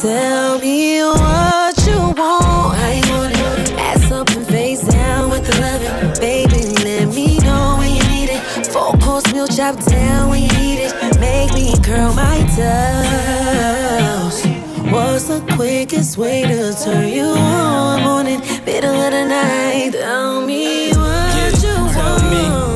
Tell 0.00 0.58
me 0.58 1.02
what 1.02 1.76
you 1.86 2.00
want, 2.16 2.96
you 2.96 3.12
want 3.12 3.34
it. 3.34 3.72
Ass 3.78 4.10
up 4.10 4.30
and 4.30 4.46
face 4.46 4.88
down 4.88 5.28
with 5.28 5.44
the 5.46 5.60
loving. 5.60 6.18
Baby, 6.18 6.64
let 6.82 7.14
me 7.14 7.40
know 7.40 7.76
when 7.78 7.94
you 7.94 8.04
need 8.08 8.30
it. 8.30 8.66
Four 8.66 8.96
course 8.96 9.30
meal 9.34 9.46
chop 9.46 9.76
down 9.84 10.30
when 10.30 10.44
you 10.44 10.52
need 10.56 10.78
it. 10.80 11.20
Make 11.20 11.52
me 11.52 11.74
curl 11.84 12.14
my 12.14 12.38
toes. 12.56 14.46
What's 14.90 15.24
the 15.24 15.40
quickest 15.56 16.16
way 16.16 16.42
to 16.42 16.72
turn 16.72 17.08
you 17.08 17.24
on? 17.24 18.02
Morning, 18.02 18.40
middle 18.86 19.02
of 19.02 19.10
the 19.12 19.24
night. 19.24 19.92
Tell 19.92 20.40
me 20.40 20.92
what 20.92 21.52
you 21.62 21.74
Tell 21.92 22.16
want. 22.18 22.70
me 22.70 22.75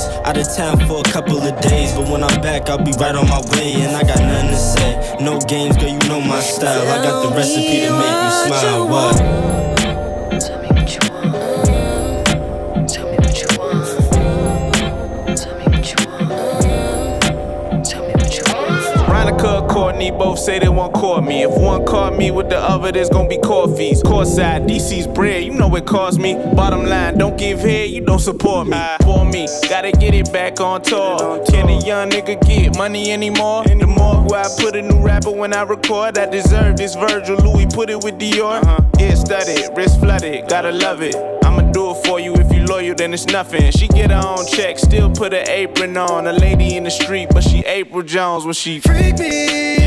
Out 0.25 0.37
of 0.37 0.47
town 0.55 0.79
for 0.87 0.99
a 0.99 1.11
couple 1.11 1.37
of 1.37 1.61
days, 1.61 1.93
but 1.93 2.07
when 2.09 2.23
I'm 2.23 2.41
back, 2.41 2.69
I'll 2.69 2.83
be 2.83 2.91
right 2.93 3.15
on 3.15 3.27
my 3.27 3.41
way. 3.51 3.73
And 3.73 3.95
I 3.95 4.03
got 4.03 4.19
nothing 4.19 4.49
to 4.49 4.57
say. 4.57 5.17
No 5.19 5.39
games, 5.39 5.77
girl, 5.77 5.89
you 5.89 5.99
know 6.09 6.21
my 6.21 6.39
style. 6.39 6.81
I 6.87 7.03
got 7.03 7.29
the 7.29 7.35
recipe 7.35 7.85
to 7.85 7.91
make 7.91 8.17
you 8.23 8.31
smile. 8.47 8.87
What? 8.87 9.60
Both 20.09 20.39
say 20.39 20.57
they 20.57 20.69
won't 20.69 20.93
court 20.93 21.23
me. 21.23 21.43
If 21.43 21.51
one 21.51 21.85
caught 21.85 22.17
me 22.17 22.31
with 22.31 22.49
the 22.49 22.57
other, 22.57 22.91
there's 22.91 23.09
gonna 23.09 23.29
be 23.29 23.37
court 23.37 23.77
fees. 23.77 24.01
Courtside, 24.01 24.67
DC's 24.67 25.05
bread, 25.05 25.43
you 25.43 25.53
know 25.53 25.75
it 25.75 25.85
cost 25.85 26.17
me. 26.19 26.33
Bottom 26.55 26.85
line, 26.85 27.17
don't 27.17 27.37
give 27.37 27.59
head, 27.59 27.89
you 27.89 28.01
don't 28.01 28.19
support 28.19 28.67
me. 28.67 28.77
For 29.03 29.25
me, 29.25 29.47
gotta 29.69 29.91
get 29.91 30.13
it 30.13 30.31
back 30.33 30.59
on 30.59 30.81
tour. 30.81 31.43
Can 31.45 31.69
a 31.69 31.79
young 31.85 32.09
nigga 32.09 32.41
get 32.47 32.77
money 32.77 33.11
anymore? 33.11 33.63
The 33.65 33.85
more 33.85 34.23
where 34.27 34.41
I 34.41 34.49
put 34.57 34.75
a 34.75 34.81
new 34.81 35.01
rapper 35.03 35.31
when 35.31 35.53
I 35.53 35.63
record, 35.63 36.17
I 36.17 36.25
deserve 36.25 36.77
this 36.77 36.95
Virgil 36.95 37.37
Louis, 37.37 37.67
put 37.67 37.89
it 37.89 38.03
with 38.03 38.17
Dior. 38.17 38.63
Uh-huh. 38.63 38.79
Yeah, 38.97 39.13
studded, 39.15 39.75
wrist 39.75 39.99
flooded, 39.99 40.47
gotta 40.49 40.71
love 40.71 41.01
it. 41.01 41.15
I'ma 41.43 41.71
do 41.71 41.91
it 41.91 42.05
for 42.05 42.19
you 42.19 42.33
if 42.35 42.53
you 42.53 42.65
loyal, 42.65 42.95
then 42.95 43.13
it's 43.13 43.25
nothing. 43.25 43.71
She 43.71 43.87
get 43.87 44.11
her 44.11 44.21
own 44.25 44.45
check, 44.47 44.79
still 44.79 45.09
put 45.11 45.33
her 45.33 45.43
apron 45.47 45.97
on. 45.97 46.27
A 46.27 46.33
lady 46.33 46.77
in 46.77 46.85
the 46.85 46.91
street, 46.91 47.29
but 47.31 47.43
she 47.43 47.59
April 47.61 48.03
Jones 48.03 48.45
when 48.45 48.53
she 48.53 48.79
Freak 48.79 49.19
me 49.19 49.27
in 49.27 49.35
the 49.35 49.61
morning. 49.65 49.80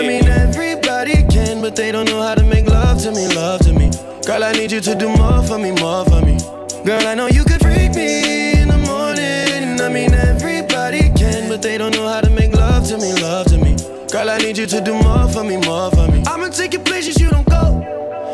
I 0.00 0.02
mean, 0.02 0.26
everybody 0.28 1.24
can, 1.24 1.60
but 1.60 1.76
they 1.76 1.92
don't 1.92 2.06
know 2.06 2.22
how 2.22 2.34
to 2.34 2.42
make 2.42 2.66
love 2.66 3.02
to 3.02 3.12
me, 3.12 3.28
love 3.34 3.60
to 3.66 3.74
me. 3.74 3.90
Girl, 4.24 4.42
I 4.42 4.52
need 4.52 4.72
you 4.72 4.80
to 4.80 4.94
do 4.94 5.10
more 5.10 5.42
for 5.42 5.58
me, 5.58 5.72
more 5.72 6.06
for 6.06 6.22
me. 6.24 6.38
Girl, 6.86 7.06
I 7.06 7.14
know 7.14 7.26
you 7.26 7.44
could 7.44 7.60
freak 7.60 7.94
me 7.94 8.62
in 8.62 8.68
the 8.68 8.78
morning. 8.78 9.78
I 9.78 9.90
mean, 9.90 10.14
everybody 10.14 11.10
can, 11.10 11.50
but 11.50 11.60
they 11.60 11.76
don't 11.76 11.94
know 11.94 12.08
how 12.08 12.22
to 12.22 12.30
make 12.30 12.54
love 12.54 12.88
to 12.88 12.96
me, 12.96 13.12
love 13.20 13.48
to 13.48 13.58
me. 13.58 13.76
Girl, 14.10 14.30
I 14.30 14.38
need 14.38 14.56
you 14.56 14.64
to 14.68 14.80
do 14.80 14.94
more 14.94 15.28
for 15.28 15.44
me, 15.44 15.58
more 15.58 15.90
for 15.90 16.08
me. 16.08 16.22
I'ma 16.26 16.48
take 16.48 16.72
you 16.72 16.80
places 16.80 17.20
you 17.20 17.28
don't 17.28 17.46
go. 17.50 17.84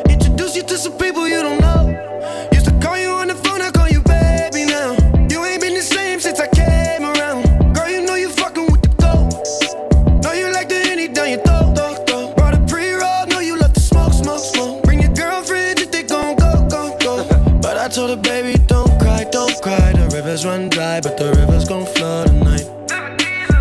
Introduce 0.09 0.55
you 0.55 0.62
to 0.62 0.79
some 0.79 0.96
people 0.96 1.26
you 1.26 1.42
don't 1.42 1.61
know. 1.61 1.76
Run 20.46 20.68
dry, 20.68 21.00
but 21.00 21.16
the 21.16 21.32
rivers 21.32 21.68
gon' 21.68 21.85
flood 21.85 22.28
tonight. 22.28 22.68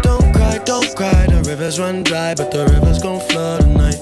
Don't 0.04 0.32
cry, 0.34 0.60
don't 0.66 0.96
cry. 0.96 1.26
The 1.26 1.44
rivers 1.50 1.80
run 1.80 2.04
dry, 2.04 2.36
but 2.36 2.52
the 2.52 2.66
rivers 2.68 3.02
gon' 3.02 3.20
flood 3.30 3.62
tonight. 3.62 4.02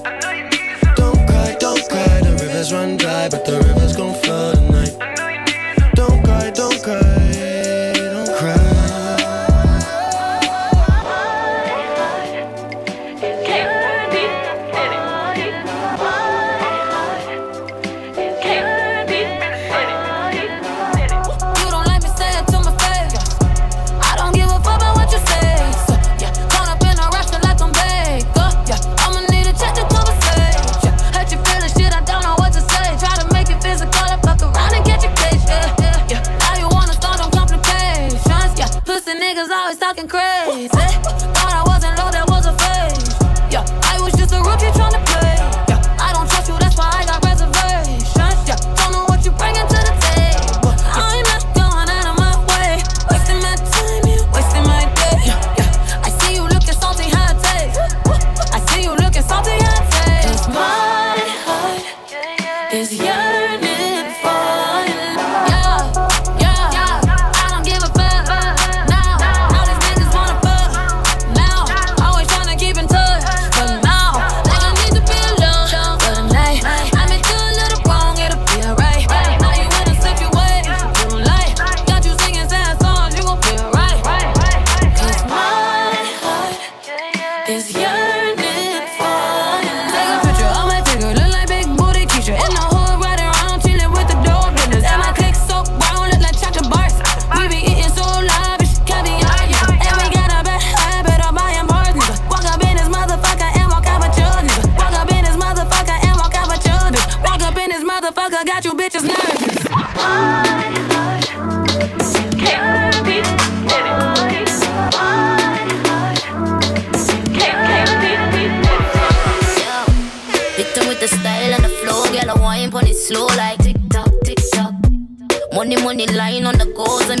Don't 0.94 1.26
cry, 1.26 1.56
don't 1.58 1.88
cry. 1.88 2.20
The 2.20 2.36
rivers 2.42 2.72
run 2.72 2.98
dry, 2.98 3.28
but 3.30 3.46
the 3.46 3.56
rivers 3.66 3.96
gon' 3.96 4.14
flood 4.22 4.56
tonight. 4.56 4.73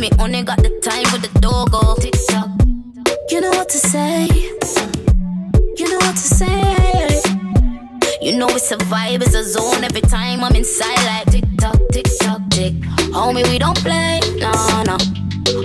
Me 0.04 0.10
only 0.18 0.42
got 0.42 0.58
the 0.58 0.70
time 0.80 1.04
for 1.06 1.18
the 1.18 1.30
doggo. 1.40 1.94
Tick 2.02 2.14
tock. 2.28 2.50
You 3.30 3.40
know 3.40 3.50
what 3.50 3.68
to 3.70 3.78
say. 3.78 4.26
You 5.78 5.86
know 5.90 6.00
what 6.06 6.16
to 6.22 6.26
say. 6.40 6.60
You 8.20 8.36
know 8.38 8.48
it's 8.48 8.70
a 8.72 8.76
vibe, 8.92 9.22
it's 9.22 9.34
a 9.34 9.44
zone. 9.44 9.84
Every 9.84 10.00
time 10.02 10.44
I'm 10.44 10.54
inside 10.56 11.02
like 11.10 11.26
tick 11.32 11.44
tock, 11.58 11.78
tick 11.92 12.06
tock, 12.20 12.40
tick. 12.50 12.74
Homie, 13.16 13.44
we 13.50 13.58
don't 13.58 13.78
play, 13.78 14.20
no, 14.44 14.52
no. 14.88 14.96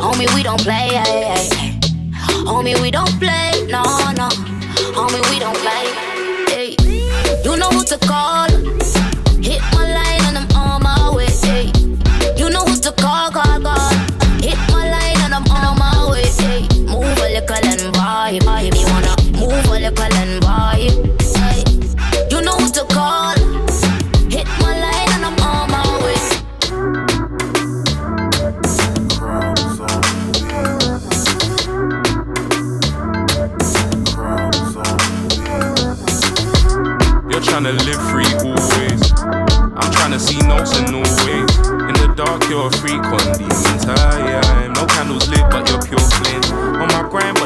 Homie, 0.03 0.27
we 0.35 0.43
don't 0.43 0.61
play, 0.61 0.87
ay, 1.03 1.13
ay, 1.15 1.49
ay. 1.61 1.79
Homie, 2.49 2.79
we 2.81 2.91
don't 2.91 3.15
play, 3.23 3.51
no, 3.75 3.83
no. 4.19 4.27
Homie, 4.97 5.23
we 5.31 5.39
don't 5.39 5.59
play. 5.65 5.85
You 7.45 7.57
know 7.57 7.69
who 7.69 7.83
to 7.85 7.97
call. 8.07 8.48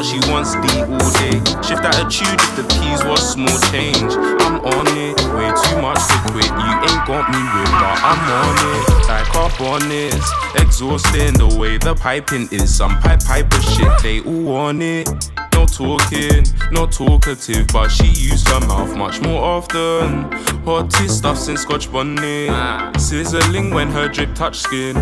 She 0.04 0.20
wants 0.30 0.52
D 0.52 0.82
all 0.84 1.10
day. 1.16 1.40
Shift 1.64 1.82
attitude 1.82 2.36
if 2.36 2.56
the 2.56 2.64
peas 2.76 3.02
was 3.04 3.20
small 3.32 3.58
change. 3.72 4.12
I'm 4.44 4.60
on 4.60 4.86
it, 5.00 5.16
way 5.32 5.48
too 5.64 5.80
much 5.80 6.00
to 6.08 6.16
quit. 6.30 6.44
You 6.44 6.72
ain't 6.84 7.02
got 7.08 7.24
me 7.32 7.40
with, 7.40 7.72
but 7.80 7.96
I'm 8.04 8.20
on 8.40 8.56
it. 8.72 9.08
Like 9.08 9.26
carbonics, 9.32 10.28
exhausting 10.60 11.34
the 11.34 11.56
way 11.58 11.78
the 11.78 11.94
piping 11.94 12.48
is. 12.52 12.74
Some 12.74 12.98
pipe 13.00 13.24
piper 13.24 13.60
shit, 13.62 13.90
they 14.02 14.20
all 14.20 14.42
want 14.42 14.82
it. 14.82 15.08
No 15.54 15.66
talking, 15.66 16.44
no 16.72 16.86
talkative, 16.86 17.66
but 17.72 17.88
she 17.88 18.06
used 18.06 18.48
her 18.48 18.60
mouth 18.60 18.94
much 18.96 19.20
more 19.22 19.42
often. 19.42 20.30
Hottest 20.64 21.18
stuff 21.18 21.38
since 21.38 21.62
Scotch 21.62 21.90
bonnet. 21.90 22.50
Ah. 22.50 22.92
Sizzling 22.98 23.72
when 23.72 23.88
her 23.90 24.08
drip 24.08 24.34
touch 24.34 24.56
skin. 24.58 24.96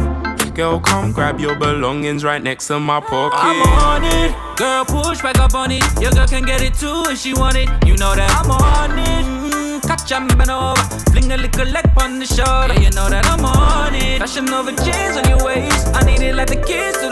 Girl, 0.55 0.81
come 0.81 1.13
grab 1.13 1.41
your 1.41 1.55
belongings 1.55 2.25
right 2.25 2.43
next 2.43 2.67
to 2.67 2.79
my 2.79 3.01
pocket. 3.01 3.39
I'm 3.41 3.63
on 3.63 4.05
it. 4.05 4.37
Girl, 4.59 4.85
push 4.85 5.23
back 5.23 5.39
up 5.39 5.55
on 5.55 5.71
it. 5.71 5.83
Your 5.99 6.11
girl 6.11 6.27
can 6.27 6.43
get 6.43 6.61
it 6.61 6.75
too 6.75 7.05
if 7.07 7.21
she 7.21 7.33
want 7.33 7.57
it. 7.57 7.71
You 7.87 7.97
know 7.97 8.15
that 8.15 8.29
I'm 8.37 8.51
on 8.51 8.99
it. 8.99 9.25
Mm, 9.25 9.81
catch 9.81 10.13
I'm 10.13 10.29
bend 10.29 10.51
over. 10.51 10.77
Fling 11.11 11.33
a 11.33 11.39
little 11.39 11.65
leg 11.69 11.87
on 11.97 12.19
the 12.19 12.27
shoulder. 12.27 12.75
You 12.75 12.91
know 12.91 13.09
that 13.09 13.25
I'm 13.25 13.43
on 13.47 13.95
it. 13.95 14.19
Fashion 14.19 14.47
over 14.51 14.73
chains 14.85 15.17
on 15.17 15.25
your 15.27 15.43
waist. 15.43 15.89
I 15.95 16.05
need 16.05 16.21
it 16.21 16.35
like 16.35 16.49
the 16.49 16.61
kids 16.61 16.99
to 17.01 17.09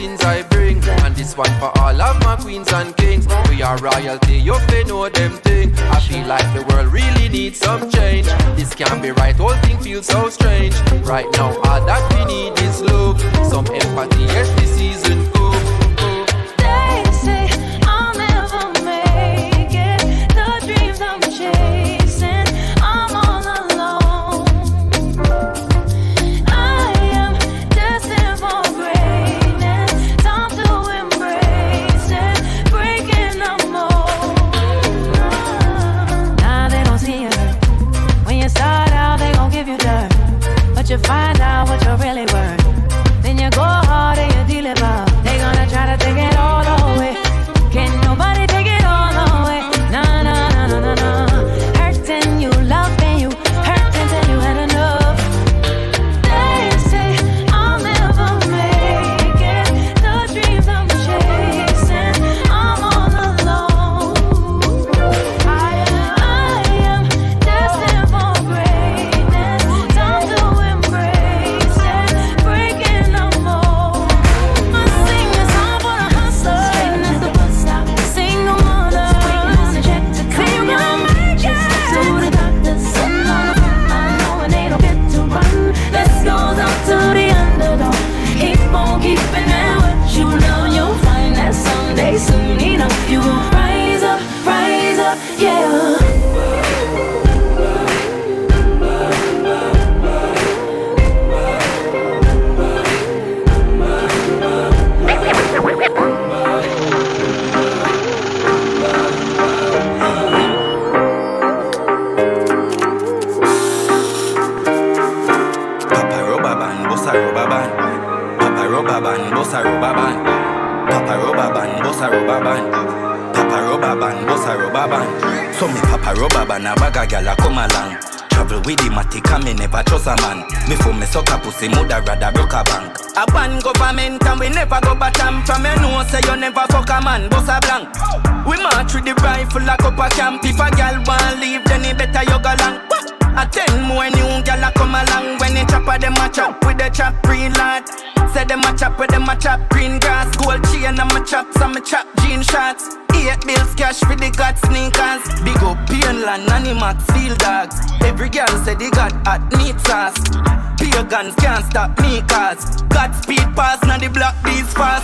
blessings 0.00 0.24
I 0.24 0.42
bring. 0.48 0.82
And 1.04 1.14
this 1.14 1.36
one 1.36 1.52
for 1.58 1.76
all 1.78 2.00
of 2.00 2.20
my 2.20 2.36
queens 2.36 2.72
and 2.72 2.96
kings. 2.96 3.26
We 3.48 3.62
are 3.62 3.78
royalty, 3.78 4.38
you 4.38 4.58
fi 4.60 4.82
know 4.84 5.08
them 5.08 5.32
thing. 5.38 5.74
I 5.90 6.00
feel 6.00 6.26
like 6.26 6.46
the 6.54 6.62
world 6.68 6.92
really 6.92 7.28
needs 7.28 7.58
some 7.58 7.90
change. 7.90 8.26
This 8.56 8.74
can't 8.74 9.02
be 9.02 9.10
right, 9.10 9.36
whole 9.36 9.56
thing 9.64 9.78
feels 9.78 10.06
so 10.06 10.28
strange. 10.30 10.74
Right 11.04 11.26
now 11.32 11.56
all 11.64 11.84
that 11.86 12.02
we 12.12 12.24
need 12.32 12.58
is 12.60 12.80
love. 12.80 13.20
Some 13.50 13.66
empathy, 13.66 14.24
yes 14.24 14.48
this 14.60 14.70
season 14.76 15.09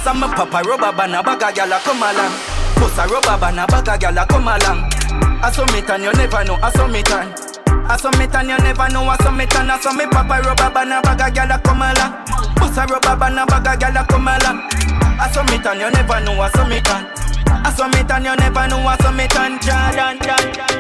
I'm 0.07 0.23
a 0.23 0.29
papa 0.29 0.63
rubber 0.63 0.93
band 0.97 1.15
a 1.15 1.23
bag 1.23 1.43
a 1.43 1.53
gal 1.53 1.73
a 1.73 1.79
come 1.81 2.03
along. 2.03 2.35
Bust 2.79 2.99
a 2.99 3.07
rubber 3.11 3.37
band 3.41 3.59
a 3.59 3.67
bag 3.67 3.89
a 3.89 3.99
gal 3.99 4.19
a 4.19 4.27
come 4.27 4.47
along. 4.47 4.87
I 5.43 5.51
saw 5.51 5.67
me 5.73 5.83
and 5.83 6.03
you 6.05 6.13
never 6.15 6.45
know 6.45 6.55
I 6.63 6.71
saw 6.71 6.87
me 6.87 7.03
turn 7.03 7.35
I 7.89 7.97
saw 7.97 8.11
me 8.19 8.25
and 8.25 8.49
you 8.49 8.59
never 8.59 8.89
know 8.89 9.03
I 9.05 9.17
saw 9.19 9.31
me 9.31 9.47
turn 9.47 9.71
I 9.71 9.79
saw 9.81 9.93
me 9.93 10.07
papa 10.07 10.41
rubber 10.47 10.71
band 10.71 10.93
a 10.93 11.03
bag 11.03 11.21
a 11.21 11.31
gal 11.35 11.51
a 11.51 11.59
come 11.59 11.83
along. 11.83 12.13
Bust 12.57 12.79
a 12.79 12.87
rubber 12.87 13.17
band 13.17 13.39
a 13.39 13.47
bag 13.47 13.67
a 13.67 13.77
gal 13.77 13.97
a 13.97 14.07
come 14.07 14.29
along. 14.29 14.63
I 15.19 15.31
saw 15.33 15.43
me 15.45 15.57
and 15.57 15.81
you 15.81 15.91
never 15.91 16.21
know 16.21 16.41
I 16.41 16.51
saw 16.51 16.69
me 16.69 16.81
turn 16.81 17.07
I 17.65 17.73
saw 17.75 17.89
me 17.89 18.01
and 18.01 18.25
you 18.25 18.37
never 18.37 18.69
know 18.69 18.87
I 18.87 18.97
saw 18.99 19.11
me 19.11 19.27
turn 19.29 19.59
Jordan, 19.61 20.19
Jordan 20.21 20.76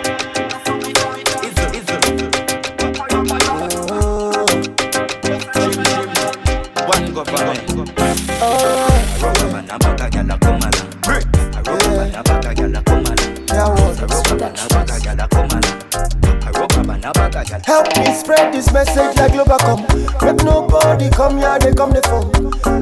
message 18.77 19.17
like 19.17 19.33
Globacom. 19.33 19.81
Make 20.21 20.45
nobody 20.45 21.09
come 21.09 21.39
here, 21.39 21.59
they 21.59 21.73
come 21.73 21.93
the 21.97 22.03
phone. 22.05 22.29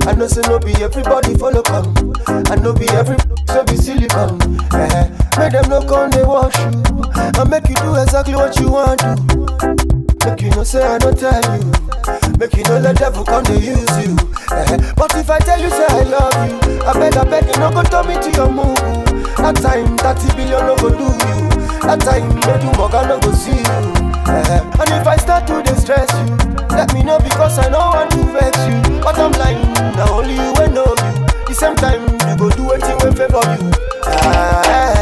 I 0.08 0.12
know 0.18 0.26
say 0.26 0.42
no 0.50 0.58
be 0.58 0.74
everybody 0.82 1.38
follow 1.38 1.62
come. 1.62 1.86
I 2.50 2.56
know 2.58 2.74
be 2.74 2.88
every 2.98 3.14
so 3.46 3.62
be 3.62 3.76
silicon. 3.78 4.42
Eh, 4.74 5.06
make 5.38 5.52
them 5.54 5.70
no 5.70 5.78
come 5.86 6.10
they 6.10 6.24
watch 6.26 6.58
you. 6.58 6.82
I 7.14 7.46
make 7.46 7.68
you 7.70 7.78
do 7.78 7.94
exactly 7.94 8.34
what 8.34 8.58
you 8.58 8.74
want 8.74 9.06
to. 9.06 9.14
Make 10.26 10.42
you 10.42 10.50
no 10.58 10.64
say 10.66 10.82
I 10.82 10.98
don't 10.98 11.14
tell 11.14 11.38
you. 11.62 11.70
Make 12.42 12.58
you 12.58 12.64
no 12.66 12.82
let 12.82 12.98
devil 12.98 13.22
come 13.22 13.44
to 13.46 13.54
use 13.54 13.94
you. 14.02 14.18
Eh, 14.50 14.74
but 14.98 15.14
if 15.14 15.30
I 15.30 15.38
tell 15.38 15.62
you 15.62 15.70
say 15.70 15.86
I 15.94 16.02
love 16.10 16.34
you, 16.42 16.82
I 16.82 16.92
beg 16.98 17.14
I 17.14 17.22
beg 17.22 17.46
you 17.46 17.54
no 17.62 17.70
go 17.70 17.86
turn 17.86 18.10
me 18.10 18.18
to 18.18 18.30
your 18.34 18.50
move. 18.50 18.82
That 19.38 19.62
time 19.62 19.94
30 19.98 20.34
billion 20.34 20.66
no 20.66 20.74
go 20.74 20.90
do 20.90 21.06
you. 21.06 21.38
That 21.86 22.02
time 22.02 22.26
make 22.42 22.66
you 22.66 22.74
no 22.74 23.20
go 23.22 23.30
see 23.30 23.54
you. 23.62 24.03
Eh, 24.26 24.60
and 24.80 24.90
if 25.00 25.06
I 25.06 25.16
start 25.16 25.46
to 25.48 25.62
distress 25.62 26.08
you, 26.12 26.36
let 26.70 26.92
me 26.94 27.02
know 27.02 27.18
because 27.18 27.58
I 27.58 27.68
know 27.68 27.78
want 27.78 28.10
to 28.12 28.24
vex 28.32 28.56
you. 28.66 29.00
But 29.00 29.18
I'm 29.18 29.32
lying, 29.32 29.62
now 29.96 30.12
only 30.18 30.34
you 30.34 30.52
will 30.58 30.70
know 30.72 30.88
you. 30.88 31.26
The 31.46 31.54
same 31.54 31.76
time 31.76 32.02
you 32.28 32.36
go 32.36 32.50
do 32.50 32.70
anything 32.72 32.98
will 33.02 33.12
favor 33.12 33.44
you. 33.54 33.70
Ah, 34.06 34.93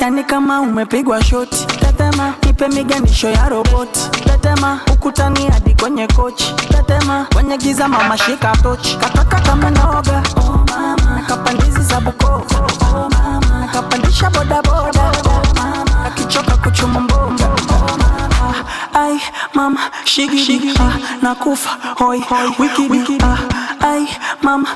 yani 0.00 0.24
kama 0.24 0.60
umepigwa 0.60 1.24
shoti. 1.24 1.66
Tetema, 1.66 2.34
ipe 2.50 2.68
miganisho 2.68 3.28
ya 3.30 3.48
roboti. 3.48 4.00
Tetema, 4.24 4.80
ukutani 4.92 5.46
hadi 5.50 5.74
kwenye 5.74 6.06
kochi. 6.06 6.54
Tetema, 6.68 7.26
kwenye 7.34 7.56
giza 7.58 7.88
mama 7.88 8.18
shika 8.18 8.56
tochi. 8.62 8.96
Kataka 8.96 9.40
kama 9.40 9.70
noga, 9.70 10.22
oh 10.36 10.64
mama. 10.70 11.14
Nakapandizi 11.16 11.80
za 11.82 12.00
Bukoba, 12.00 12.66
oh 12.94 13.08
mama. 13.10 13.60
Nakapandisha 13.60 14.30
bodaboda, 14.30 15.12
oh 15.24 15.54
mama. 15.54 16.04
Akichoka 16.06 16.56
kuchuma 16.56 17.00
mbonga, 17.00 17.44
oh 17.48 17.98
mama. 17.98 18.54
Ai, 18.94 19.20
mama, 19.54 19.80
shigidi, 20.04 20.70
ah, 20.80 20.92
nakufa, 21.22 21.70
hoi, 21.98 22.24
wikidi, 22.58 23.18
ah, 23.24 23.38
ai, 23.80 24.08
mama, 24.42 24.68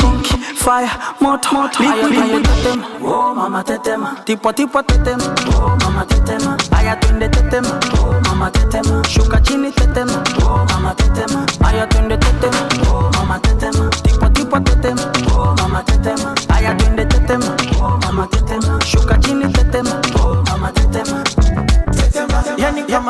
konki, 0.00 0.34
fire, 0.60 0.90
moto, 1.20 1.68
liquidi, 1.78 2.42
tetema, 2.42 2.86
oh 3.04 3.34
mama 3.34 3.62
tetema, 3.64 4.16
tipo 4.24 4.52
tipo 4.52 4.82
tetema, 4.82 5.24
oh 5.56 5.76
mama 5.82 6.04
tetema, 6.04 6.56
aya 6.76 6.96
twende 6.96 7.28
tetema, 7.28 7.80
oh 8.02 8.20
mama 8.28 8.50
tetema, 8.50 9.02
shuka 9.08 9.40
chini 9.40 9.70
tetema, 9.72 10.22
oh 10.44 10.64
mama 10.70 10.94
tetema, 10.94 11.46
aya 11.66 11.86
twende 11.86 12.16
tetema, 12.16 12.68
oh 12.92 13.10
mama 13.16 13.38
tetema, 13.40 13.79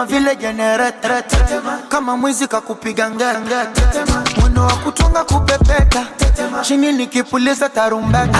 kama 0.01 0.07
vile 0.18 0.36
jenereta 0.36 1.22
kama 1.88 2.16
mwizi 2.16 2.46
kakupiga 2.48 3.11
ngenge, 3.11 3.55
mwendo 4.40 4.62
wa 4.62 4.72
kutunga 4.72 5.24
kupepeta 5.24 6.07
chini 6.62 6.92
nikipuliza 6.92 7.68
tarumbeta. 7.68 8.38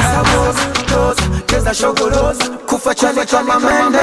Cheza 1.47 1.75
shogoloza 1.75 2.45
kufa 2.67 2.95
chale 2.95 3.27
kama 3.27 3.61
mende 3.61 3.99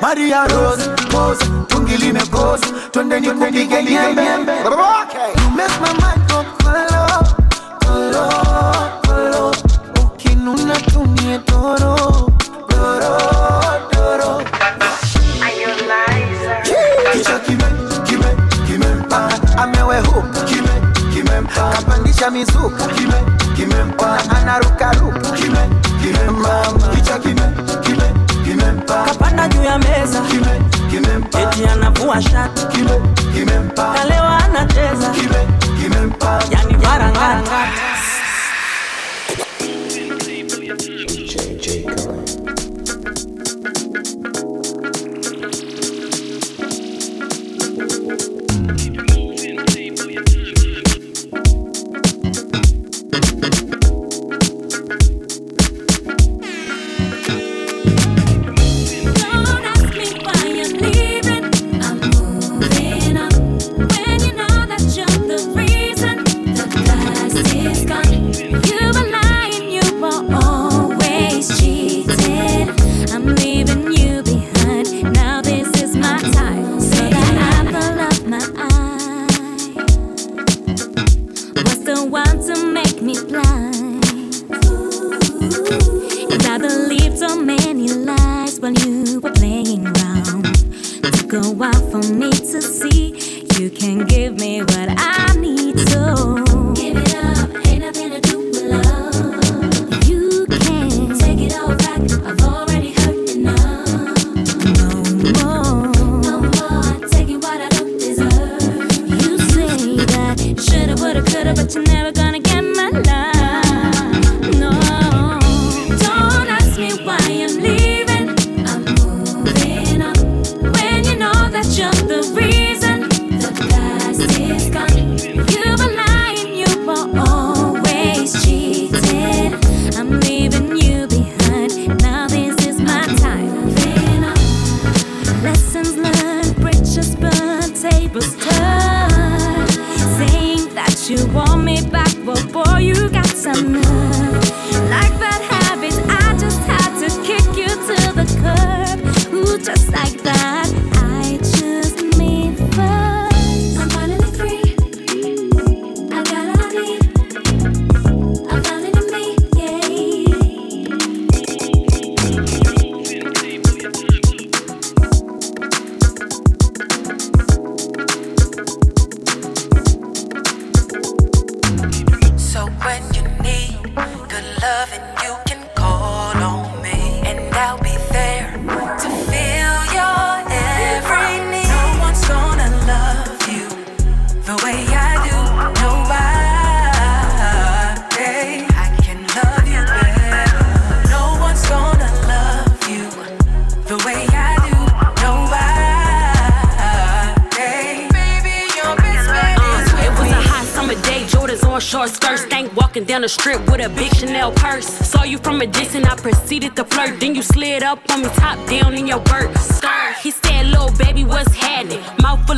maria 0.00 0.46
rose 0.46 0.90
tungi 1.68 1.96
limekoza 1.96 2.66
twende 2.90 3.20
nikupige 3.20 3.84
nyembe. 3.84 4.22
You 4.22 5.50
make 5.50 5.80
my 5.80 5.92
mind 5.92 6.23
Kichwa 22.24 22.30
mizuka. 22.38 22.86
Kime, 22.86 23.14
kime 23.56 23.84
mpanda 23.84 24.36
anaruka 24.36 24.92
ruka. 24.92 25.30
Kime, 25.30 25.58
kime 26.02 26.30
mama. 26.30 26.88
Kichwa 26.94 27.18
kime, 27.18 27.42
kime, 27.82 28.12
kime 28.44 28.72
mpanda 28.72 29.04
kapanda 29.04 29.48
juu 29.48 29.62
ya 29.62 29.78
meza. 29.78 30.20
Kime, 30.20 30.62
kime 30.90 31.18
mpanda 31.18 31.50
eti 31.50 31.66
anavua 31.66 32.22
shati. 32.22 32.66
Kime, 32.66 33.00
kime 33.34 33.58
mpanda 33.58 34.00
kalewa 34.00 34.44
anacheza. 34.44 35.10
Kime, 35.10 35.48
kime 35.82 36.00
mpanda 36.06 36.46
yani 36.50 36.74
varangata 36.74 37.68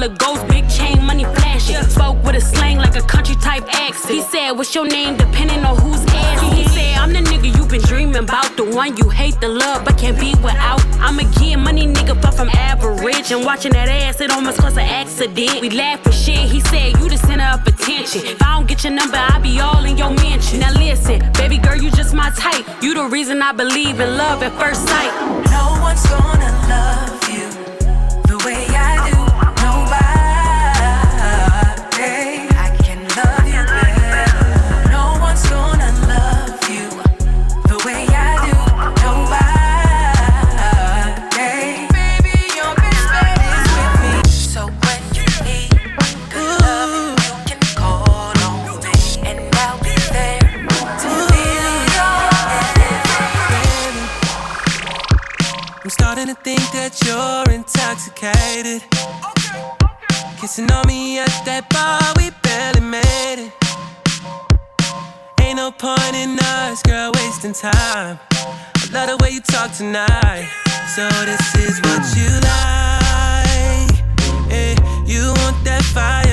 Mouth 0.06 0.18
full 0.18 0.34
of 0.34 0.38
ghosts, 0.38 0.44
big 0.52 0.68
chain, 0.68 1.04
money 1.04 1.24
flashing. 1.24 1.76
Spoke 1.88 2.22
with 2.24 2.36
a 2.36 2.40
slang 2.40 2.78
like 2.78 2.96
a 2.96 3.02
country 3.02 3.34
type 3.36 3.64
accent. 3.68 4.14
He 4.14 4.22
said, 4.22 4.52
What's 4.52 4.74
your 4.74 4.86
name? 4.86 5.16
Depending 5.16 5.64
on 5.64 5.76
who's 5.76 6.04
asking. 6.06 6.52
He 6.52 6.64
said, 6.68 6.98
I'm 6.98 7.12
the 7.12 7.20
nigga 7.20 7.56
you've 7.56 7.68
been 7.68 7.82
dreaming 7.82 8.16
about. 8.16 8.56
The 8.56 8.64
one 8.64 8.96
you 8.96 9.08
hate, 9.08 9.40
the 9.40 9.48
love, 9.48 9.84
but 9.84 9.98
can't 9.98 10.18
be 10.18 10.34
without. 10.36 10.84
I'm 11.00 11.18
a 11.18 11.24
get 11.38 11.56
money 11.56 11.86
nigga, 11.86 12.20
but 12.20 12.34
from 12.34 12.48
average. 12.50 13.32
And 13.32 13.44
watching 13.44 13.72
that 13.72 13.88
ass, 13.88 14.20
it 14.20 14.30
almost 14.30 14.58
caused 14.58 14.78
an 14.78 14.88
accident. 14.88 15.60
We 15.60 15.70
laugh 15.70 16.00
for 16.02 16.12
shit. 16.12 16.50
He 16.50 16.60
said, 16.60 16.98
You 16.98 17.08
the 17.08 17.18
center 17.18 17.44
of 17.44 17.66
attention. 17.66 18.26
If 18.26 18.42
I 18.42 18.56
don't 18.56 18.68
get 18.68 18.84
your 18.84 18.92
number, 18.92 19.18
I'll 19.18 19.42
be 19.42 19.60
all 19.60 19.84
in 19.84 19.96
your 19.96 20.10
mansion. 20.10 20.60
Now 20.60 20.72
listen, 20.72 21.20
baby 21.32 21.58
girl, 21.58 21.76
you 21.76 21.90
just 21.90 22.14
my 22.14 22.30
type. 22.30 22.64
You 22.82 22.94
the 22.94 23.06
reason 23.06 23.42
I 23.42 23.52
believe 23.52 24.00
in 24.00 24.16
love 24.16 24.42
at 24.42 24.52
first 24.58 24.86
sight. 24.86 25.12
No 25.50 25.80
one's 25.82 26.04
gonna 26.06 26.52
love 26.68 27.25
that 56.88 57.02
you're 57.02 57.52
intoxicated. 57.52 58.80
Kissing 60.40 60.70
on 60.70 60.86
me 60.86 61.18
at 61.18 61.34
that 61.44 61.66
bar, 61.70 61.98
we 62.16 62.30
barely 62.46 62.80
made 62.80 63.46
it. 63.46 63.52
Ain't 65.40 65.56
no 65.56 65.72
point 65.72 66.14
in 66.14 66.38
us, 66.38 66.82
girl, 66.82 67.10
wasting 67.14 67.54
time. 67.54 68.20
I 68.34 68.88
love 68.92 69.08
the 69.08 69.16
way 69.22 69.30
you 69.30 69.40
talk 69.40 69.72
tonight. 69.72 70.46
So 70.94 71.08
this 71.26 71.54
is 71.56 71.80
what 71.82 72.02
you 72.14 72.30
like. 72.54 73.90
Yeah, 74.46 74.78
you 75.04 75.34
want 75.42 75.58
that 75.64 75.82
fire 75.92 76.25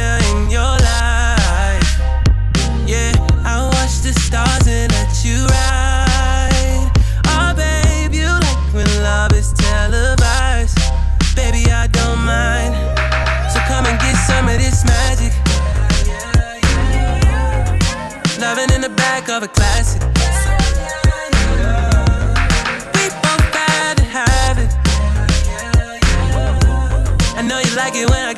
of 19.33 19.41
a 19.41 19.47
classic. 19.47 19.99
We 22.93 23.09
both 23.23 23.45
gotta 23.51 24.03
have 24.03 24.59
it. 24.59 24.71
I 27.35 27.41
know 27.41 27.57
you 27.57 27.75
like 27.75 27.95
it 27.95 28.07
when 28.11 28.25
I 28.25 28.33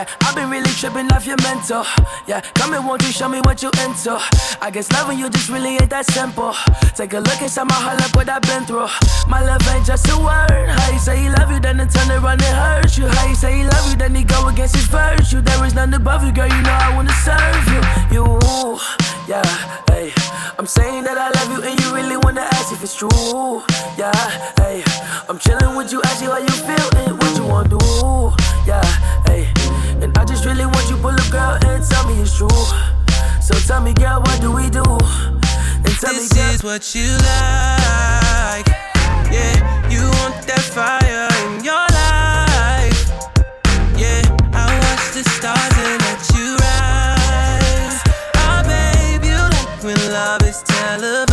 Yeah, 0.00 0.08
I've 0.22 0.34
been 0.34 0.48
really 0.48 0.72
tripping 0.80 1.12
off 1.12 1.26
your 1.26 1.36
mental. 1.42 1.84
Yeah, 2.26 2.40
come 2.56 2.72
and 2.72 2.86
won't 2.86 3.02
you 3.02 3.12
show 3.12 3.28
me 3.28 3.40
what 3.44 3.62
you 3.62 3.68
into? 3.84 4.16
I 4.62 4.70
guess 4.72 4.90
loving 4.92 5.18
you 5.18 5.28
just 5.28 5.50
really 5.50 5.76
ain't 5.76 5.90
that 5.90 6.06
simple. 6.06 6.54
Take 6.96 7.12
a 7.12 7.20
look 7.20 7.42
inside 7.42 7.68
my 7.68 7.74
heart, 7.74 8.00
look 8.00 8.16
what 8.16 8.30
I've 8.30 8.40
been 8.40 8.64
through. 8.64 8.88
My 9.28 9.44
love 9.44 9.60
ain't 9.68 9.84
just 9.84 10.08
a 10.08 10.16
word. 10.16 10.72
How 10.72 10.90
you 10.90 10.98
say 10.98 11.20
he 11.20 11.28
love 11.28 11.52
you, 11.52 11.60
then 11.60 11.80
it 11.80 11.90
turn 11.90 12.08
around 12.16 12.40
and 12.40 12.56
hurt 12.56 12.96
you. 12.96 13.08
How 13.12 13.28
you 13.28 13.34
say 13.34 13.58
he 13.58 13.64
love 13.64 13.90
you, 13.90 13.96
then 13.98 14.14
he 14.14 14.24
go 14.24 14.48
against 14.48 14.74
his 14.74 14.86
virtue. 14.86 15.42
There 15.42 15.66
is 15.66 15.74
none 15.74 15.92
above 15.92 16.24
you, 16.24 16.32
girl. 16.32 16.48
You 16.48 16.62
know 16.62 16.72
I 16.80 16.96
wanna 16.96 17.12
serve 17.20 17.68
you. 17.68 17.80
You, 18.16 18.24
yeah, 19.28 19.44
hey. 19.92 20.16
I'm 20.56 20.66
saying 20.66 21.04
that 21.04 21.18
I 21.20 21.28
love 21.28 21.48
you, 21.52 21.60
and 21.68 21.76
you 21.78 21.94
really 21.94 22.16
wanna 22.16 22.48
ask 22.56 22.72
if 22.72 22.82
it's 22.82 22.96
true. 22.96 23.60
Yeah, 24.00 24.16
hey. 24.64 24.80
I'm 25.28 25.38
chilling 25.38 25.76
with 25.76 25.92
you, 25.92 26.00
ask 26.08 26.24
you 26.24 26.30
how 26.30 26.40
you 26.40 26.56
feel 26.64 26.88
and 27.04 27.20
what 27.20 27.36
you 27.36 27.44
wanna 27.44 27.68
do. 27.68 28.49
Yeah, 28.66 28.82
hey. 29.26 29.48
And 30.02 30.16
I 30.16 30.24
just 30.24 30.44
really 30.44 30.66
want 30.66 30.88
you, 30.90 30.96
pull 30.96 31.10
up, 31.10 31.30
girl, 31.30 31.58
and 31.66 31.84
tell 31.84 32.06
me 32.08 32.20
it's 32.20 32.36
true. 32.36 32.48
So 33.40 33.54
tell 33.66 33.80
me, 33.80 33.92
girl, 33.94 34.20
what 34.20 34.40
do 34.40 34.52
we 34.52 34.68
do? 34.70 34.82
And 34.82 35.94
tell 35.98 36.12
this 36.14 36.32
me, 36.32 36.40
girl, 36.40 36.54
is 36.54 36.62
what 36.62 36.94
you 36.94 37.10
like. 37.24 38.66
Yeah, 39.32 39.88
you 39.90 40.02
want 40.20 40.46
that 40.46 40.64
fire 40.74 41.28
in 41.44 41.64
your 41.64 41.86
life. 42.04 43.10
Yeah, 43.98 44.22
I 44.52 44.78
watch 44.84 45.12
the 45.14 45.22
stars 45.36 45.76
and 45.86 46.00
let 46.06 46.22
you 46.36 46.56
rise. 46.60 48.00
Oh, 48.36 48.62
babe, 48.68 49.24
you 49.24 49.38
like 49.38 49.82
when 49.82 50.12
love 50.12 50.42
is 50.42 50.62
televised. 50.62 51.29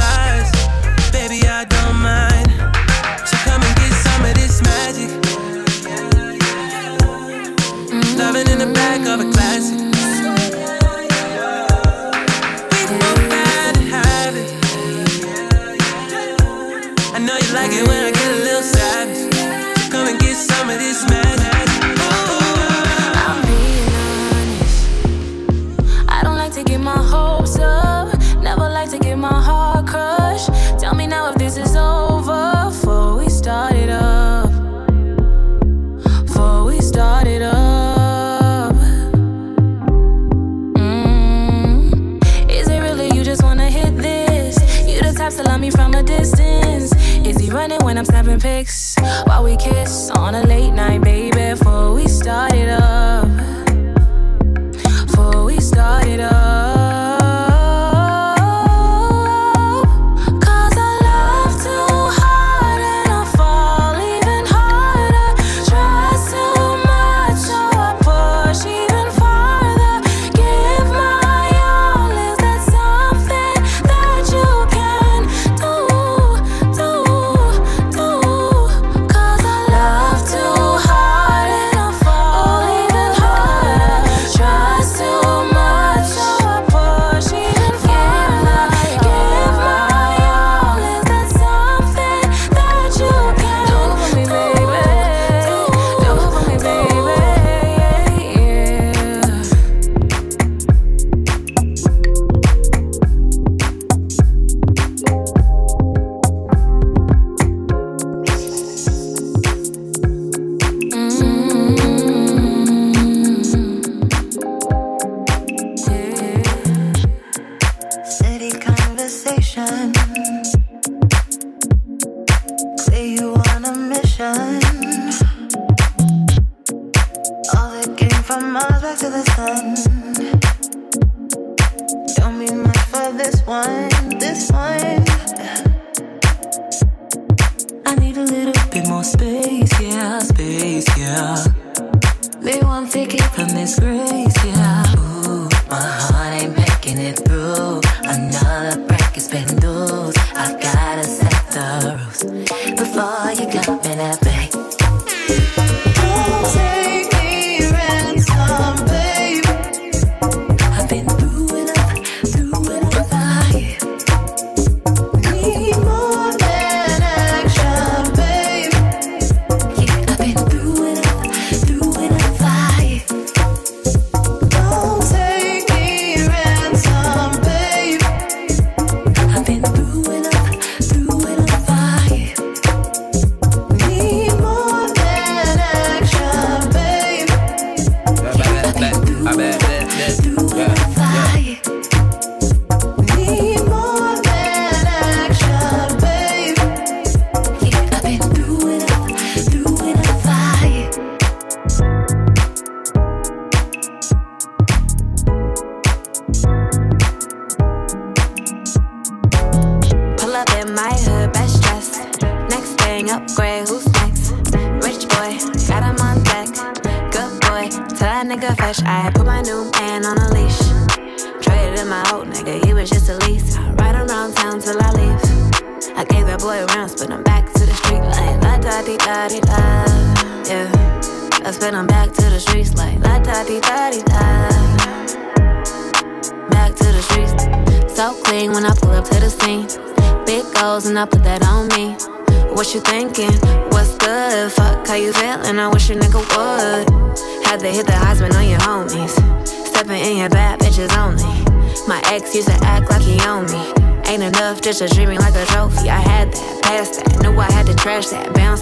I'm 47.97 48.05
snapping 48.05 48.39
pics 48.39 48.95
while 49.25 49.43
we 49.43 49.57
kiss 49.57 50.11
on 50.11 50.35
a 50.35 50.43
late 50.45 50.69
night, 50.69 51.01
baby. 51.01 51.31
Before 51.31 51.95
we 51.95 52.07
started 52.07 52.69
up, 52.69 53.26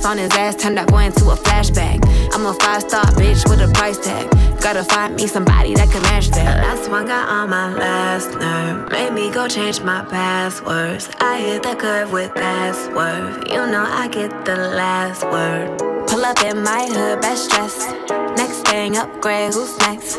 on 0.06 0.18
his 0.18 0.32
ass, 0.34 0.56
turned 0.56 0.78
that 0.78 0.88
boy 0.88 1.04
into 1.04 1.26
a 1.30 1.36
flashback. 1.36 2.00
I'm 2.34 2.46
a 2.46 2.54
five 2.54 2.82
star 2.82 3.06
bitch 3.18 3.50
with 3.50 3.60
a 3.62 3.72
price 3.74 3.98
tag. 3.98 4.30
Gotta 4.62 4.84
find 4.84 5.16
me 5.16 5.28
somebody 5.28 5.74
that 5.74 5.90
can 5.92 6.02
match 6.04 6.30
that. 6.30 6.62
Last 6.62 6.90
one 6.90 7.08
got 7.08 7.28
on 7.28 7.50
my 7.50 7.74
last 7.74 8.30
nerve, 8.38 8.92
made 8.92 9.14
me 9.14 9.32
go 9.32 9.48
change 9.48 9.82
my 9.82 10.06
passwords. 10.06 11.10
I 11.20 11.40
hit 11.40 11.64
the 11.64 11.76
curve 11.76 12.12
with 12.12 12.34
password. 12.34 13.48
You 13.50 13.66
know 13.68 13.86
I 13.86 14.08
get 14.08 14.46
the 14.46 14.56
last 14.56 15.24
word. 15.24 15.80
Pull 16.08 16.24
up 16.24 16.42
in 16.44 16.64
my 16.64 16.88
hood, 16.88 17.22
best 17.22 17.50
dressed. 17.50 17.90
Next 18.38 18.62
thing, 18.68 18.98
upgrade, 18.98 19.54
who's 19.54 19.78
next? 19.80 20.18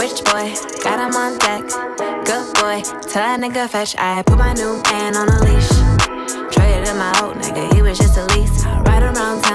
Rich 0.00 0.24
boy, 0.24 0.54
got 0.82 0.98
him 0.98 1.14
on 1.14 1.38
deck 1.38 2.06
good 2.26 2.54
boy. 2.54 2.82
Tell 2.82 3.22
that 3.22 3.38
nigga 3.40 3.68
fetch. 3.68 3.94
I 3.98 4.22
put 4.22 4.36
my 4.36 4.52
new 4.52 4.82
man 4.90 5.16
on 5.16 5.28
a 5.28 5.38
leash. 5.46 5.70
Traded 6.52 6.96
my 6.96 7.12
old 7.22 7.36
nigga, 7.36 7.72
he 7.74 7.82
was 7.82 7.98
just 7.98 8.16
a 8.18 8.26
lease. 8.34 8.75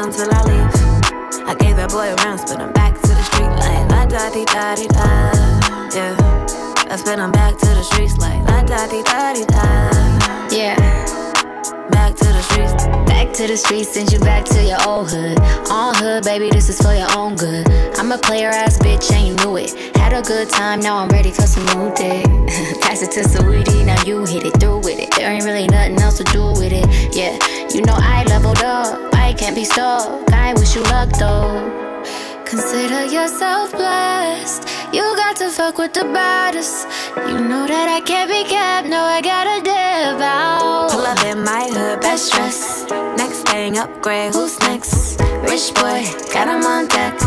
I 0.02 0.06
ride 0.06 0.10
around 0.10 0.12
town 0.12 0.12
till 0.12 0.34
I 0.34 0.41
leave. 0.49 1.47
I 1.47 1.56
gave 1.56 1.76
that 1.76 1.91
boy 1.91 2.10
a 2.10 2.16
round, 2.26 2.39
spin 2.39 2.60
him 2.60 2.74
back 2.74 2.95
to 3.02 3.08
the 3.08 3.24
street 3.24 3.54
like 3.62 3.86
la 3.91 4.06
da 4.06 4.30
di 4.34 4.45
da 4.45 4.74
di 4.74 4.88
da. 4.88 5.06
Yeah. 5.93 6.18
I 6.89 6.95
spin 6.95 7.20
him 7.20 7.32
back 7.32 7.58
to 7.60 7.68
the 7.68 7.84
streets 7.84 8.18
like 8.18 8.41
la 8.49 8.64
da 8.64 8.88
di 8.88 9.04
da 9.04 9.34
di 9.34 9.45
da. 9.45 9.91
Yeah. 10.49 10.76
Back 11.91 12.16
to 12.16 12.26
the 12.26 12.41
streets. 12.41 12.88
Back 13.06 13.34
to 13.34 13.45
the 13.45 13.58
streets, 13.58 13.93
send 13.93 14.12
you 14.12 14.20
back 14.20 14.45
to 14.45 14.64
your 14.64 14.82
old 14.88 15.12
hood. 15.12 15.38
On 15.70 15.93
hood, 15.93 16.24
baby, 16.24 16.49
this 16.49 16.70
is 16.70 16.82
for 16.82 16.93
your 16.93 17.12
own 17.16 17.36
good. 17.36 17.70
I'm 17.97 18.12
a 18.12 18.18
player 18.18 18.49
ass 18.49 18.80
bitch 18.80 19.12
and 19.14 19.28
you 19.28 19.36
knew 19.45 19.58
it. 19.58 19.72
Had 19.95 20.14
a 20.14 20.22
good 20.22 20.49
time, 20.49 20.80
now 20.80 20.97
I'm 20.97 21.10
ready 21.10 21.32
for 21.32 21.45
some 21.45 21.66
new 21.78 21.93
dick. 21.93 22.26
Pass 22.82 23.04
it 23.04 23.12
to 23.12 23.22
Saweetie, 23.22 23.86
now 23.86 24.02
you 24.04 24.26
hit 24.26 24.45
it 24.45 24.60
through 24.60 24.80
with 24.80 24.99
it. 24.99 25.12
There 25.16 25.30
ain't 25.30 25.45
really 25.45 25.68
nothing 25.68 26.02
else 26.02 26.18
to 26.18 26.24
do 26.26 26.47
with 26.58 26.74
it. 26.74 26.89
Yeah, 27.16 27.38
you 27.70 27.84
know 27.84 27.95
I 27.95 28.24
leveled 28.26 28.64
up, 28.64 29.12
Can't 29.38 29.55
be 29.55 29.63
stuck. 29.65 30.32
I 30.34 30.53
wish 30.53 30.75
you 30.75 30.84
luck 30.84 31.09
though. 31.17 32.03
Consider 32.45 33.05
yourself 33.05 33.71
blessed. 33.71 34.67
You 34.93 35.01
got 35.15 35.36
to 35.38 35.49
fuck 35.49 35.79
with 35.79 35.93
the 35.93 36.03
baddest. 36.03 36.86
You 37.17 37.39
know 37.39 37.65
that 37.65 37.89
I 37.89 38.01
can't 38.01 38.29
be 38.29 38.43
kept. 38.43 38.88
No, 38.88 39.01
I 39.01 39.19
gotta 39.19 39.63
dip 39.63 40.21
out. 40.21 40.91
Pull 40.91 41.01
up 41.01 41.23
in 41.25 41.43
my 41.43 41.67
hood, 41.73 42.01
best 42.01 42.32
dress. 42.34 42.86
Next 43.17 43.47
thing, 43.49 43.79
upgrade. 43.79 44.36
Who's 44.36 44.59
next? 44.59 45.19
Rich 45.49 45.73
boy, 45.73 46.05
got 46.32 46.47
him 46.47 46.63
on 46.63 46.88
deck. 46.88 47.17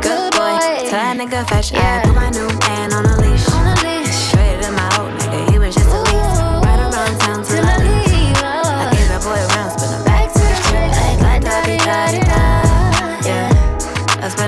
Good 0.00 0.32
boy, 0.32 0.56
tell 0.88 1.02
that 1.04 1.16
nigga 1.18 1.46
fetch. 1.50 1.72
Yeah. 1.72 2.00
I 2.02 2.06
put 2.06 2.14
my 2.14 2.30
new 2.30 2.48
man. 2.60 2.92
On 2.94 3.04
a 3.04 3.17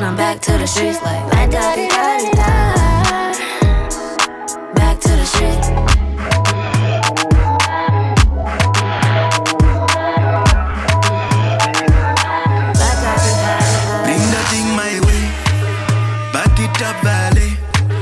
when 0.00 0.08
I'm 0.08 0.16
back 0.16 0.40
to 0.40 0.52
the 0.52 0.66
streets 0.66 1.02
like 1.02 1.22
la 1.32 1.46
da 1.46 1.74
di 1.76 1.86
da 1.88 2.18
di 2.18 2.30
da. 2.40 2.48
Back 4.74 4.98
to 5.00 5.08
the 5.20 5.26
streets. 5.26 5.68
Bring 14.06 14.24
that 14.32 14.46
thing 14.50 14.68
my 14.80 14.94
way, 15.06 15.22
back 16.32 16.58
it 16.64 16.82
up 16.82 16.96
valley. 17.04 17.50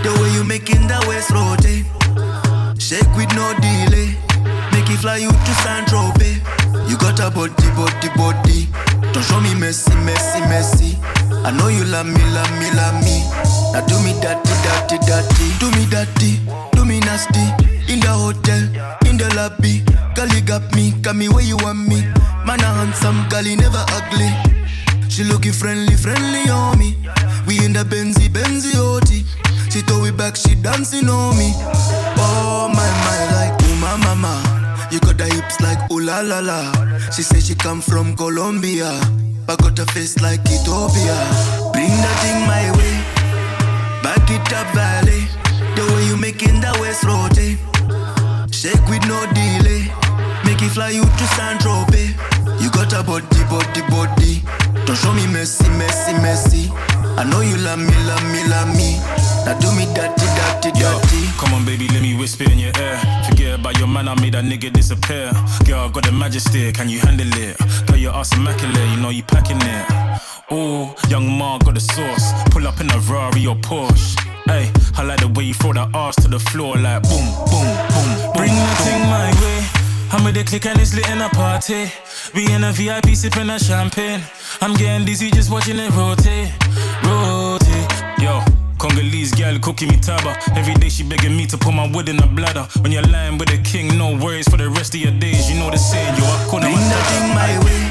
The 0.04 0.10
way 0.20 0.30
you 0.36 0.44
making 0.44 0.86
that 0.86 1.04
west 1.08 1.30
rotate, 1.30 1.84
eh? 1.84 2.74
shake 2.78 3.10
with 3.16 3.32
no 3.34 3.46
delay. 3.58 4.14
Make 4.70 4.88
it 4.88 5.00
fly 5.00 5.16
you 5.16 5.30
to 5.30 5.52
San 5.64 5.84
Tropez. 5.86 6.38
You 6.88 6.96
got 6.96 7.18
a 7.18 7.30
body, 7.30 7.68
body, 7.74 8.08
body. 8.16 8.47
Don't 9.18 9.26
show 9.26 9.40
me 9.40 9.52
messy, 9.56 9.92
messy, 10.06 10.40
messy. 10.42 10.98
I 11.42 11.50
know 11.50 11.66
you 11.66 11.82
love 11.86 12.06
me, 12.06 12.22
love 12.30 12.52
me, 12.60 12.70
love 12.70 13.02
me. 13.02 13.26
Now 13.74 13.84
do 13.84 13.98
me 13.98 14.14
dirty, 14.22 14.54
dirty, 14.62 14.96
dirty. 15.10 15.58
Do 15.58 15.72
me 15.74 15.90
dirty, 15.90 16.38
do 16.70 16.84
me 16.84 17.00
nasty. 17.00 17.42
In 17.92 17.98
the 17.98 18.14
hotel, 18.14 18.62
in 19.10 19.18
the 19.18 19.26
lobby. 19.34 19.82
Girl, 20.14 20.28
you 20.28 20.40
got 20.40 20.72
me, 20.72 20.92
got 21.02 21.16
me 21.16 21.28
where 21.28 21.42
you 21.42 21.56
want 21.56 21.88
me. 21.88 22.06
Man, 22.46 22.60
a 22.60 22.70
handsome 22.78 23.26
girl, 23.28 23.42
he 23.42 23.56
never 23.56 23.84
ugly. 23.90 24.30
She 25.08 25.24
looking 25.24 25.50
friendly, 25.50 25.96
friendly 25.96 26.48
on 26.48 26.78
me. 26.78 26.94
We 27.44 27.58
in 27.64 27.72
the 27.72 27.82
Benzy, 27.82 28.28
Benzy 28.28 28.78
OT. 28.78 29.24
She 29.68 29.80
throw 29.80 30.04
it 30.04 30.16
back, 30.16 30.36
she 30.36 30.54
dancing 30.54 31.08
on 31.08 31.36
me. 31.36 31.54
Oh 32.22 32.70
my 32.70 32.86
my, 33.02 33.18
like 33.34 33.62
ooh 33.64 33.74
my 33.82 33.96
mama. 33.96 34.47
Hips 35.58 35.62
like 35.62 35.90
ooh 35.90 36.00
la 36.00 36.20
la 36.20 36.40
la. 36.40 36.72
She 37.10 37.22
say 37.22 37.40
she 37.40 37.54
come 37.54 37.80
from 37.80 38.16
Colombia, 38.16 39.00
but 39.46 39.58
got 39.60 39.78
a 39.78 39.86
face 39.86 40.20
like 40.20 40.40
Ethiopia. 40.40 41.16
Bring 41.72 41.88
that 41.88 42.16
thing 42.22 42.46
my 42.46 42.70
way, 42.76 42.94
back 44.02 44.30
it 44.30 44.52
up 44.52 44.66
valley. 44.74 45.26
The 45.76 45.84
way 45.94 46.06
you 46.06 46.16
making 46.16 46.60
that 46.60 46.78
waist 46.80 47.04
rotate, 47.04 47.58
eh? 47.58 48.46
shake 48.50 48.86
with 48.88 49.06
no 49.06 49.20
delay. 49.32 49.90
Make 50.44 50.62
it 50.62 50.70
fly 50.70 50.90
you 50.90 51.04
to 51.04 51.26
San 51.36 51.58
Tropez. 51.58 52.14
You 52.60 52.70
got 52.70 52.92
a 52.92 53.02
body, 53.02 53.26
body, 53.50 53.82
body. 53.90 54.42
Don't 54.86 54.96
show 54.96 55.12
me 55.12 55.26
messy, 55.26 55.68
messy, 55.70 56.12
messy. 56.14 56.70
I 57.18 57.24
know 57.24 57.40
you 57.40 57.56
love 57.58 57.78
me, 57.78 57.94
love 58.06 58.24
me, 58.32 58.46
love 58.48 58.70
me. 58.76 58.98
Now 59.48 59.58
do 59.60 59.72
me 59.72 59.86
dirty, 59.94 60.28
dirty, 60.36 60.70
dirty. 60.78 61.22
Come 61.38 61.54
on, 61.54 61.64
baby, 61.64 61.88
let 61.88 62.02
me 62.02 62.14
whisper 62.14 62.44
in 62.44 62.58
your 62.58 62.72
ear. 62.78 63.00
Forget 63.26 63.58
about 63.58 63.78
your 63.78 63.88
man, 63.88 64.06
I 64.06 64.14
made 64.20 64.34
that 64.34 64.44
nigga 64.44 64.70
disappear. 64.70 65.32
Girl, 65.64 65.88
I 65.88 65.90
got 65.90 66.04
the 66.04 66.12
majesty, 66.12 66.70
can 66.70 66.90
you 66.90 66.98
handle 66.98 67.32
it? 67.32 67.56
Girl, 67.86 67.96
your 67.96 68.12
ass 68.12 68.36
immaculate, 68.36 68.76
you 68.90 69.00
know 69.00 69.08
you 69.08 69.22
packing 69.22 69.56
it. 69.56 70.52
Ooh, 70.52 70.92
young 71.08 71.26
Ma 71.38 71.56
got 71.64 71.72
the 71.72 71.80
sauce. 71.80 72.34
Pull 72.50 72.68
up 72.68 72.78
in 72.82 72.90
a 72.90 72.98
Rari 73.08 73.46
or 73.46 73.56
Porsche. 73.56 74.20
Hey, 74.44 74.70
I 74.98 75.02
like 75.04 75.20
the 75.20 75.28
way 75.28 75.44
you 75.44 75.54
throw 75.54 75.72
that 75.72 75.96
ass 75.96 76.16
to 76.16 76.28
the 76.28 76.38
floor 76.38 76.76
like 76.76 77.02
boom, 77.04 77.24
boom, 77.48 77.68
boom. 77.88 78.10
Bring 78.36 78.52
that 78.52 78.76
thing 78.84 79.00
my 79.08 79.32
way. 79.40 79.78
I'm 80.12 80.24
with 80.24 80.34
the 80.34 80.44
click 80.44 80.66
and 80.66 80.78
it's 80.78 80.94
lit 80.94 81.08
in 81.08 81.22
a 81.22 81.28
party. 81.30 81.90
We 82.34 82.52
in 82.52 82.64
a 82.64 82.72
VIP 82.72 83.16
sipping 83.16 83.48
a 83.48 83.58
champagne. 83.58 84.20
I'm 84.60 84.74
getting 84.74 85.06
dizzy 85.06 85.30
just 85.30 85.50
watching 85.50 85.78
it 85.78 85.90
rotate, 85.96 86.52
rotate. 87.04 87.17
Congolese 88.78 89.32
girl 89.34 89.58
cooking 89.58 89.88
me 89.88 89.96
taba. 89.96 90.38
Every 90.56 90.74
day 90.74 90.88
she 90.88 91.02
begging 91.02 91.36
me 91.36 91.46
to 91.46 91.58
put 91.58 91.74
my 91.74 91.90
wood 91.90 92.08
in 92.08 92.18
her 92.18 92.28
bladder. 92.28 92.66
When 92.80 92.92
you're 92.92 93.02
lying 93.02 93.36
with 93.36 93.50
a 93.50 93.58
king, 93.58 93.98
no 93.98 94.16
worries 94.16 94.48
for 94.48 94.56
the 94.56 94.70
rest 94.70 94.94
of 94.94 95.00
your 95.00 95.12
days. 95.18 95.50
You 95.50 95.58
know 95.58 95.70
the 95.70 95.78
saying, 95.78 96.14
yo, 96.14 96.24
I 96.24 96.46
couldn't 96.48 96.70
Bring 96.70 96.88
that 96.88 97.04
thing 97.10 97.28
my 97.34 97.52
way, 97.66 97.82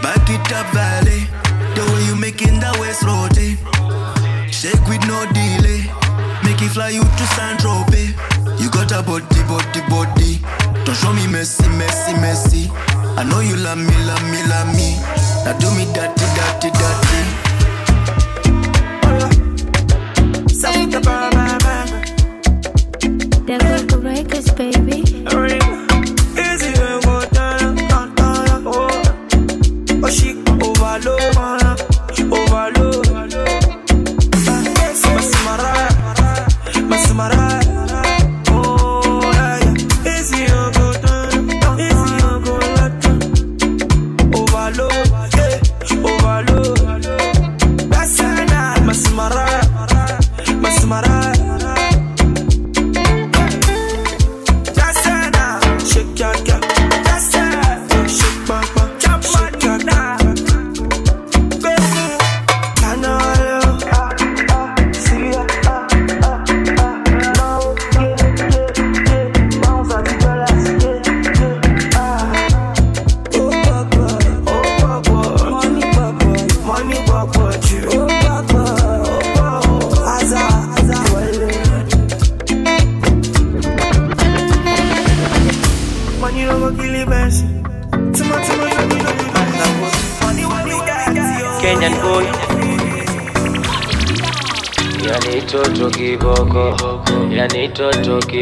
back 0.00 0.22
it 0.30 0.52
up 0.54 0.66
valley. 0.72 1.26
The 1.74 1.82
way 1.92 2.06
you 2.06 2.14
making 2.14 2.60
that 2.60 2.78
waist 2.78 3.02
rotate, 3.02 3.58
eh? 3.58 4.50
shake 4.50 4.86
with 4.86 5.02
no 5.10 5.26
delay. 5.34 5.82
Make 6.46 6.62
it 6.62 6.70
fly 6.70 6.90
you 6.90 7.02
to 7.02 7.24
San 7.34 7.58
Tropez. 7.58 8.14
You 8.60 8.70
got 8.70 8.92
a 8.92 9.02
body, 9.02 9.42
body, 9.50 9.82
body. 9.90 10.38
Don't 10.84 10.94
show 10.94 11.12
me 11.12 11.26
messy, 11.26 11.66
messy, 11.74 12.14
messy. 12.14 12.70
I 13.18 13.24
know 13.24 13.40
you 13.40 13.56
love 13.56 13.78
me, 13.78 13.96
love 14.06 14.22
me, 14.30 14.38
love 14.46 14.70
me. 14.70 14.94
Now 15.42 15.58
do 15.58 15.66
me 15.74 15.84
dirty, 15.92 16.26
dirty, 16.38 16.70
dirty. 16.70 17.49
Devil 23.58 23.98
Records, 23.98 24.52
baby. 24.52 25.02
Easy 25.02 26.70
when 26.78 27.00
go 27.00 27.24
down, 27.32 27.74
down, 27.74 28.14
down, 28.14 28.64
oh. 28.64 29.02
Oh, 30.04 30.08
she 30.08 30.38
overload. 30.46 31.59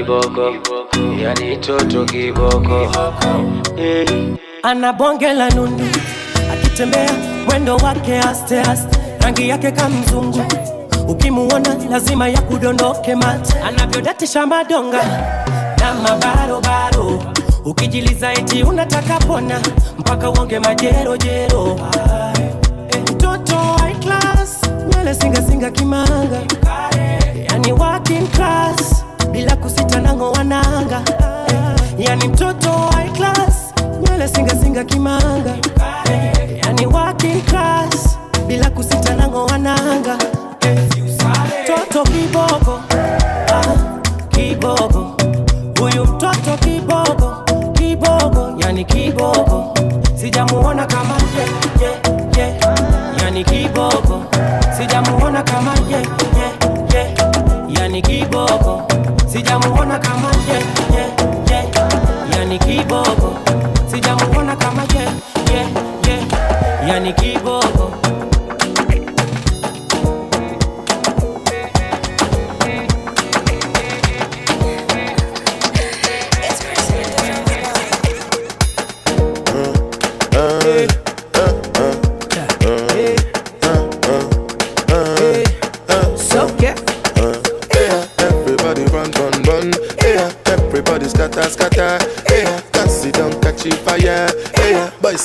Kiboko. 0.09 0.52
Yani 1.20 1.56
toto 1.61 2.04
kiboko. 2.04 2.88
Ana 4.62 4.92
bonge 4.92 5.32
la 5.34 5.48
nundu 5.50 5.84
akitembea 6.52 7.11
mwendo 7.46 7.76
wake 7.76 8.18
aste 8.18 8.61
aste. 8.61 8.98
Rangi 9.20 9.48
yake 9.48 9.70
kamzungu 9.70 10.42
ukimuona 11.09 11.74
lazima 11.90 12.28
ya 12.28 12.40
kudondoke 12.42 13.14
mate. 13.14 13.54
Anavyodatisha 13.59 14.46
madonga 14.46 15.04
na 15.80 15.94
mabarobaro 15.94 17.22
ukijiliza 17.64 18.32
eti 18.32 18.62
unataka 18.62 19.18
pona 19.18 19.61
mpaka 19.98 20.30
uonge 20.30 20.59
majerojero 20.59 21.80
Ay, 21.92 22.42
eh, 22.90 23.02
mtoto 23.12 23.56
high 23.56 23.94
kimanga. 25.70 26.40
Yani 27.50 27.72
working 27.72 28.26
class 28.30 29.07
bila 29.32 29.56
kusita 29.56 30.00
nango 30.00 30.32
wananga. 30.32 31.02
Yani 31.98 32.28
mtoto 32.28 32.70
wa 32.70 33.04
class 33.16 33.74
nywele 34.02 34.28
singasinga 34.28 34.84
kimanga. 34.84 35.56
Yani 36.64 36.86
working 36.86 37.42
class 37.42 38.18
bila 38.46 38.70
kusita 38.70 39.14
nango 39.16 39.46
wananga. 39.46 40.18
Toto 41.66 42.02
kiboko 42.04 42.67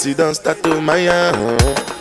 Sit 0.03 0.17
down, 0.17 0.35
start 0.35 0.61
to 0.63 0.81
my 0.81 1.07
Bagudu 1.07 1.92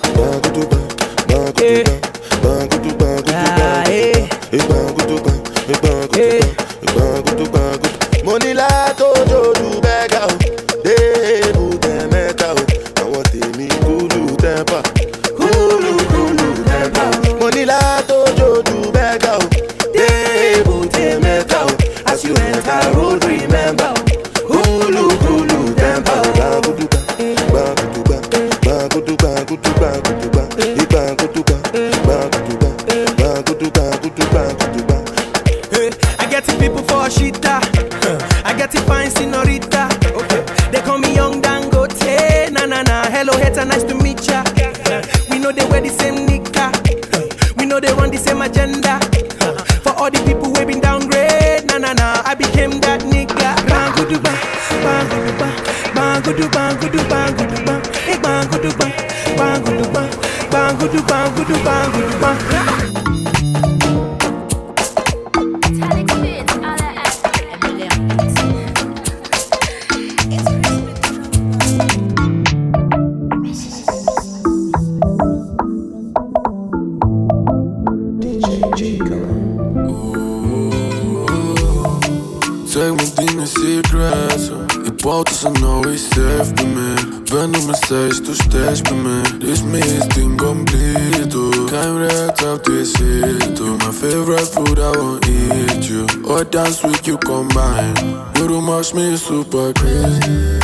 missed 89.73 90.17
incomplete. 90.19 91.33
Time 91.73 91.97
wrapped 91.99 92.43
up 92.43 92.63
to 92.65 92.81
it. 92.81 93.59
You 93.59 93.79
my 93.79 93.91
favorite 93.91 94.49
food, 94.55 94.79
I 94.79 94.91
won't 94.99 95.27
eat 95.27 95.89
you. 95.89 96.07
Or 96.29 96.45
dance 96.45 96.83
with 96.83 97.07
you 97.07 97.17
combined. 97.17 97.99
Guru 98.35 98.61
mush 98.61 98.93
me 98.93 99.17
super 99.17 99.73
crazy, 99.73 100.61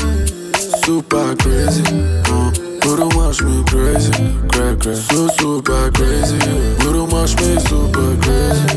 super 0.84 1.34
crazy. 1.36 1.84
Uh. 2.28 2.52
Guru 2.82 3.08
mush 3.16 3.40
me 3.42 3.64
crazy, 3.64 4.12
crazy, 4.52 4.76
crazy. 4.80 5.02
So 5.10 5.28
super 5.28 5.90
crazy. 5.92 6.36
You 6.48 6.76
Guru 6.80 7.06
mush 7.06 7.34
me 7.40 7.58
super 7.68 8.10
crazy. 8.22 8.68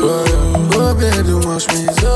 Oh, 0.00 0.70
oh 0.76 0.94
baby, 0.94 1.34
mush 1.46 1.66
me 1.68 1.86
so. 2.00 2.13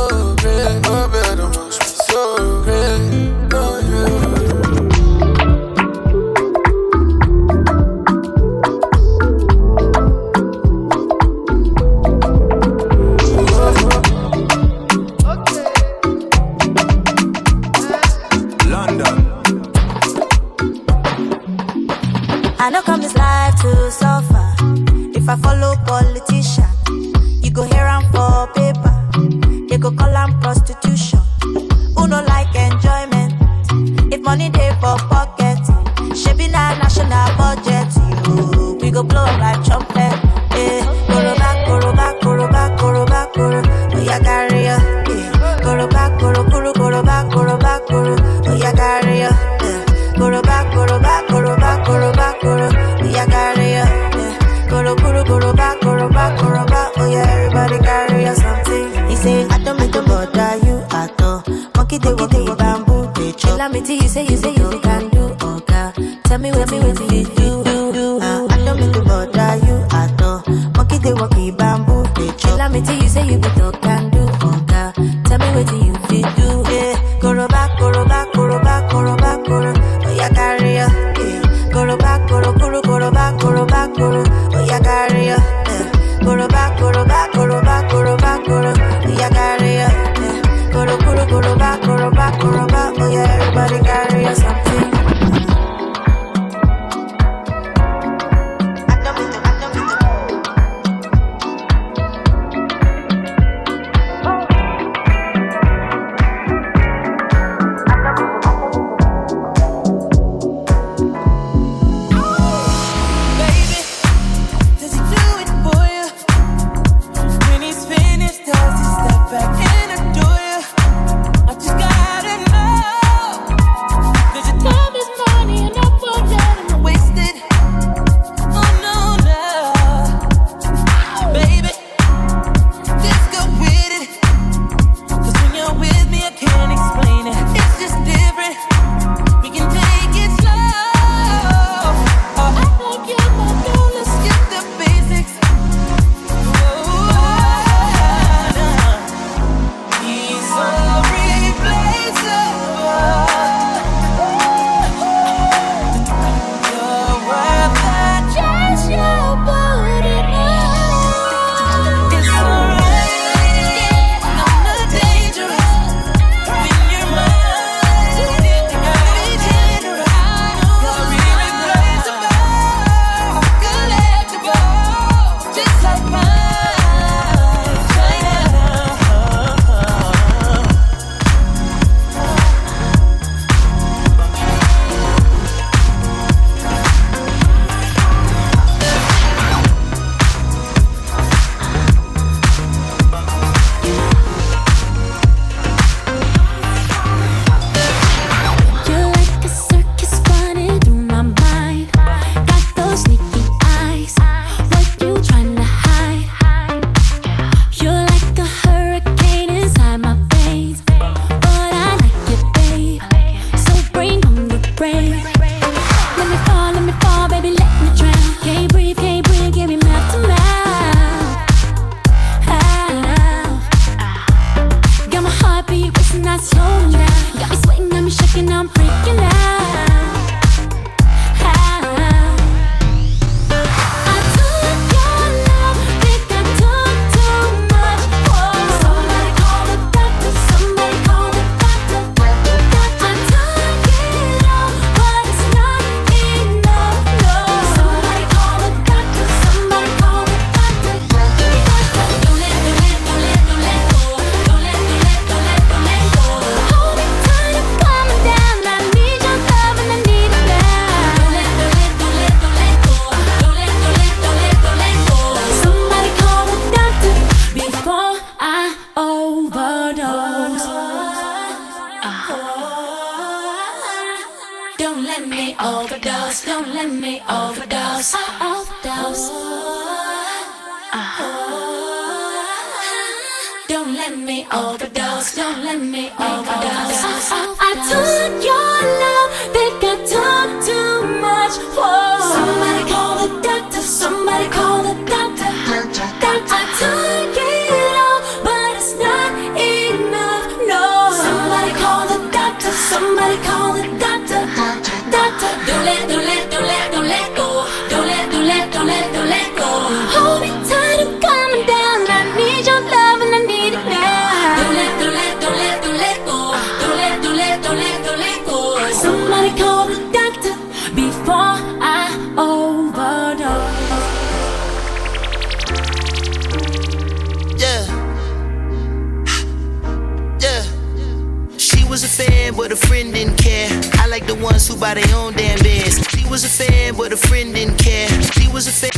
friend 332.99 333.15
didn't 333.15 333.37
care. 333.37 333.69
I 333.95 334.09
like 334.09 334.27
the 334.27 334.35
ones 334.35 334.67
who 334.67 334.75
buy 334.75 334.95
their 334.95 335.15
own 335.15 335.33
damn 335.35 335.59
beds. 335.61 336.05
She 336.11 336.29
was 336.29 336.43
a 336.45 336.49
fan, 336.49 336.97
but 336.97 337.13
a 337.13 337.17
friend 337.17 337.55
didn't 337.55 337.79
care. 337.79 338.09
She 338.33 338.49
was 338.49 338.67
a 338.67 338.73
fan 338.73 338.98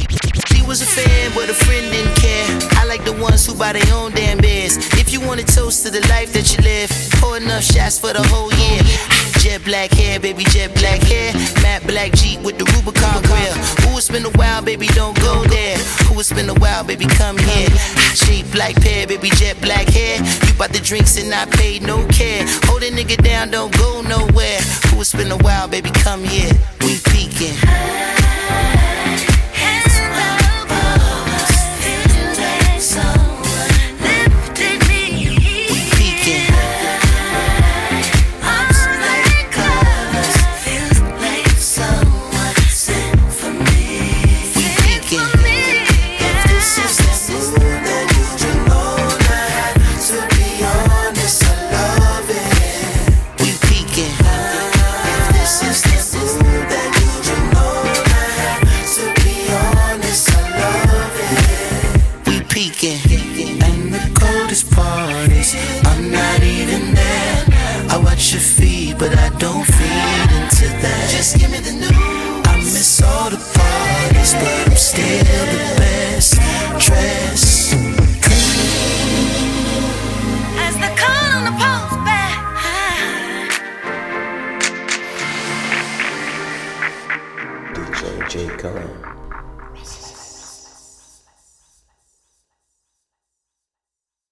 was 0.70 0.82
a 0.82 0.86
fan, 0.86 1.32
but 1.34 1.50
a 1.50 1.52
friend 1.66 1.90
didn't 1.90 2.14
care. 2.14 2.46
I 2.78 2.84
like 2.84 3.02
the 3.04 3.12
ones 3.20 3.44
who 3.44 3.56
buy 3.58 3.72
their 3.72 3.92
own 3.92 4.12
damn 4.12 4.38
beers. 4.38 4.76
If 5.02 5.12
you 5.12 5.20
want 5.20 5.40
to 5.40 5.46
toast 5.46 5.84
to 5.84 5.90
the 5.90 5.98
life 6.06 6.32
that 6.32 6.46
you 6.54 6.62
live, 6.62 6.88
pour 7.18 7.36
enough 7.36 7.64
shots 7.64 7.98
for 7.98 8.12
the 8.12 8.22
whole 8.30 8.54
year. 8.54 8.78
Jet 9.42 9.64
black 9.64 9.90
hair, 9.90 10.20
baby, 10.20 10.44
jet 10.44 10.72
black 10.76 11.02
hair. 11.02 11.34
Matte 11.60 11.84
black 11.88 12.12
Jeep 12.12 12.38
with 12.42 12.56
the 12.56 12.66
Rubicon 12.70 13.20
grill. 13.26 13.54
Who 13.82 13.98
has 13.98 14.08
been 14.08 14.24
a 14.24 14.30
while, 14.38 14.62
baby, 14.62 14.86
don't 14.94 15.18
go 15.18 15.42
there. 15.50 15.76
Who 16.06 16.14
has 16.22 16.30
been 16.30 16.48
a 16.48 16.54
while, 16.62 16.84
baby, 16.84 17.06
come 17.06 17.36
here. 17.36 17.70
Shape 18.14 18.46
black 18.52 18.76
pair, 18.76 19.08
baby, 19.08 19.30
jet 19.30 19.60
black 19.60 19.88
hair. 19.88 20.22
You 20.22 20.54
bought 20.54 20.70
the 20.70 20.78
drinks 20.78 21.18
and 21.18 21.34
I 21.34 21.46
paid 21.46 21.82
no 21.82 22.06
care. 22.14 22.46
Hold 22.70 22.84
a 22.84 22.92
nigga 22.92 23.18
down, 23.24 23.50
don't 23.50 23.76
go 23.76 24.02
nowhere. 24.02 24.60
Who 24.94 25.02
has 25.02 25.12
been 25.12 25.32
a 25.32 25.38
while, 25.38 25.66
baby, 25.66 25.90
come 25.90 26.22
here. 26.22 26.52
We 26.86 27.02
peeking. 27.10 27.58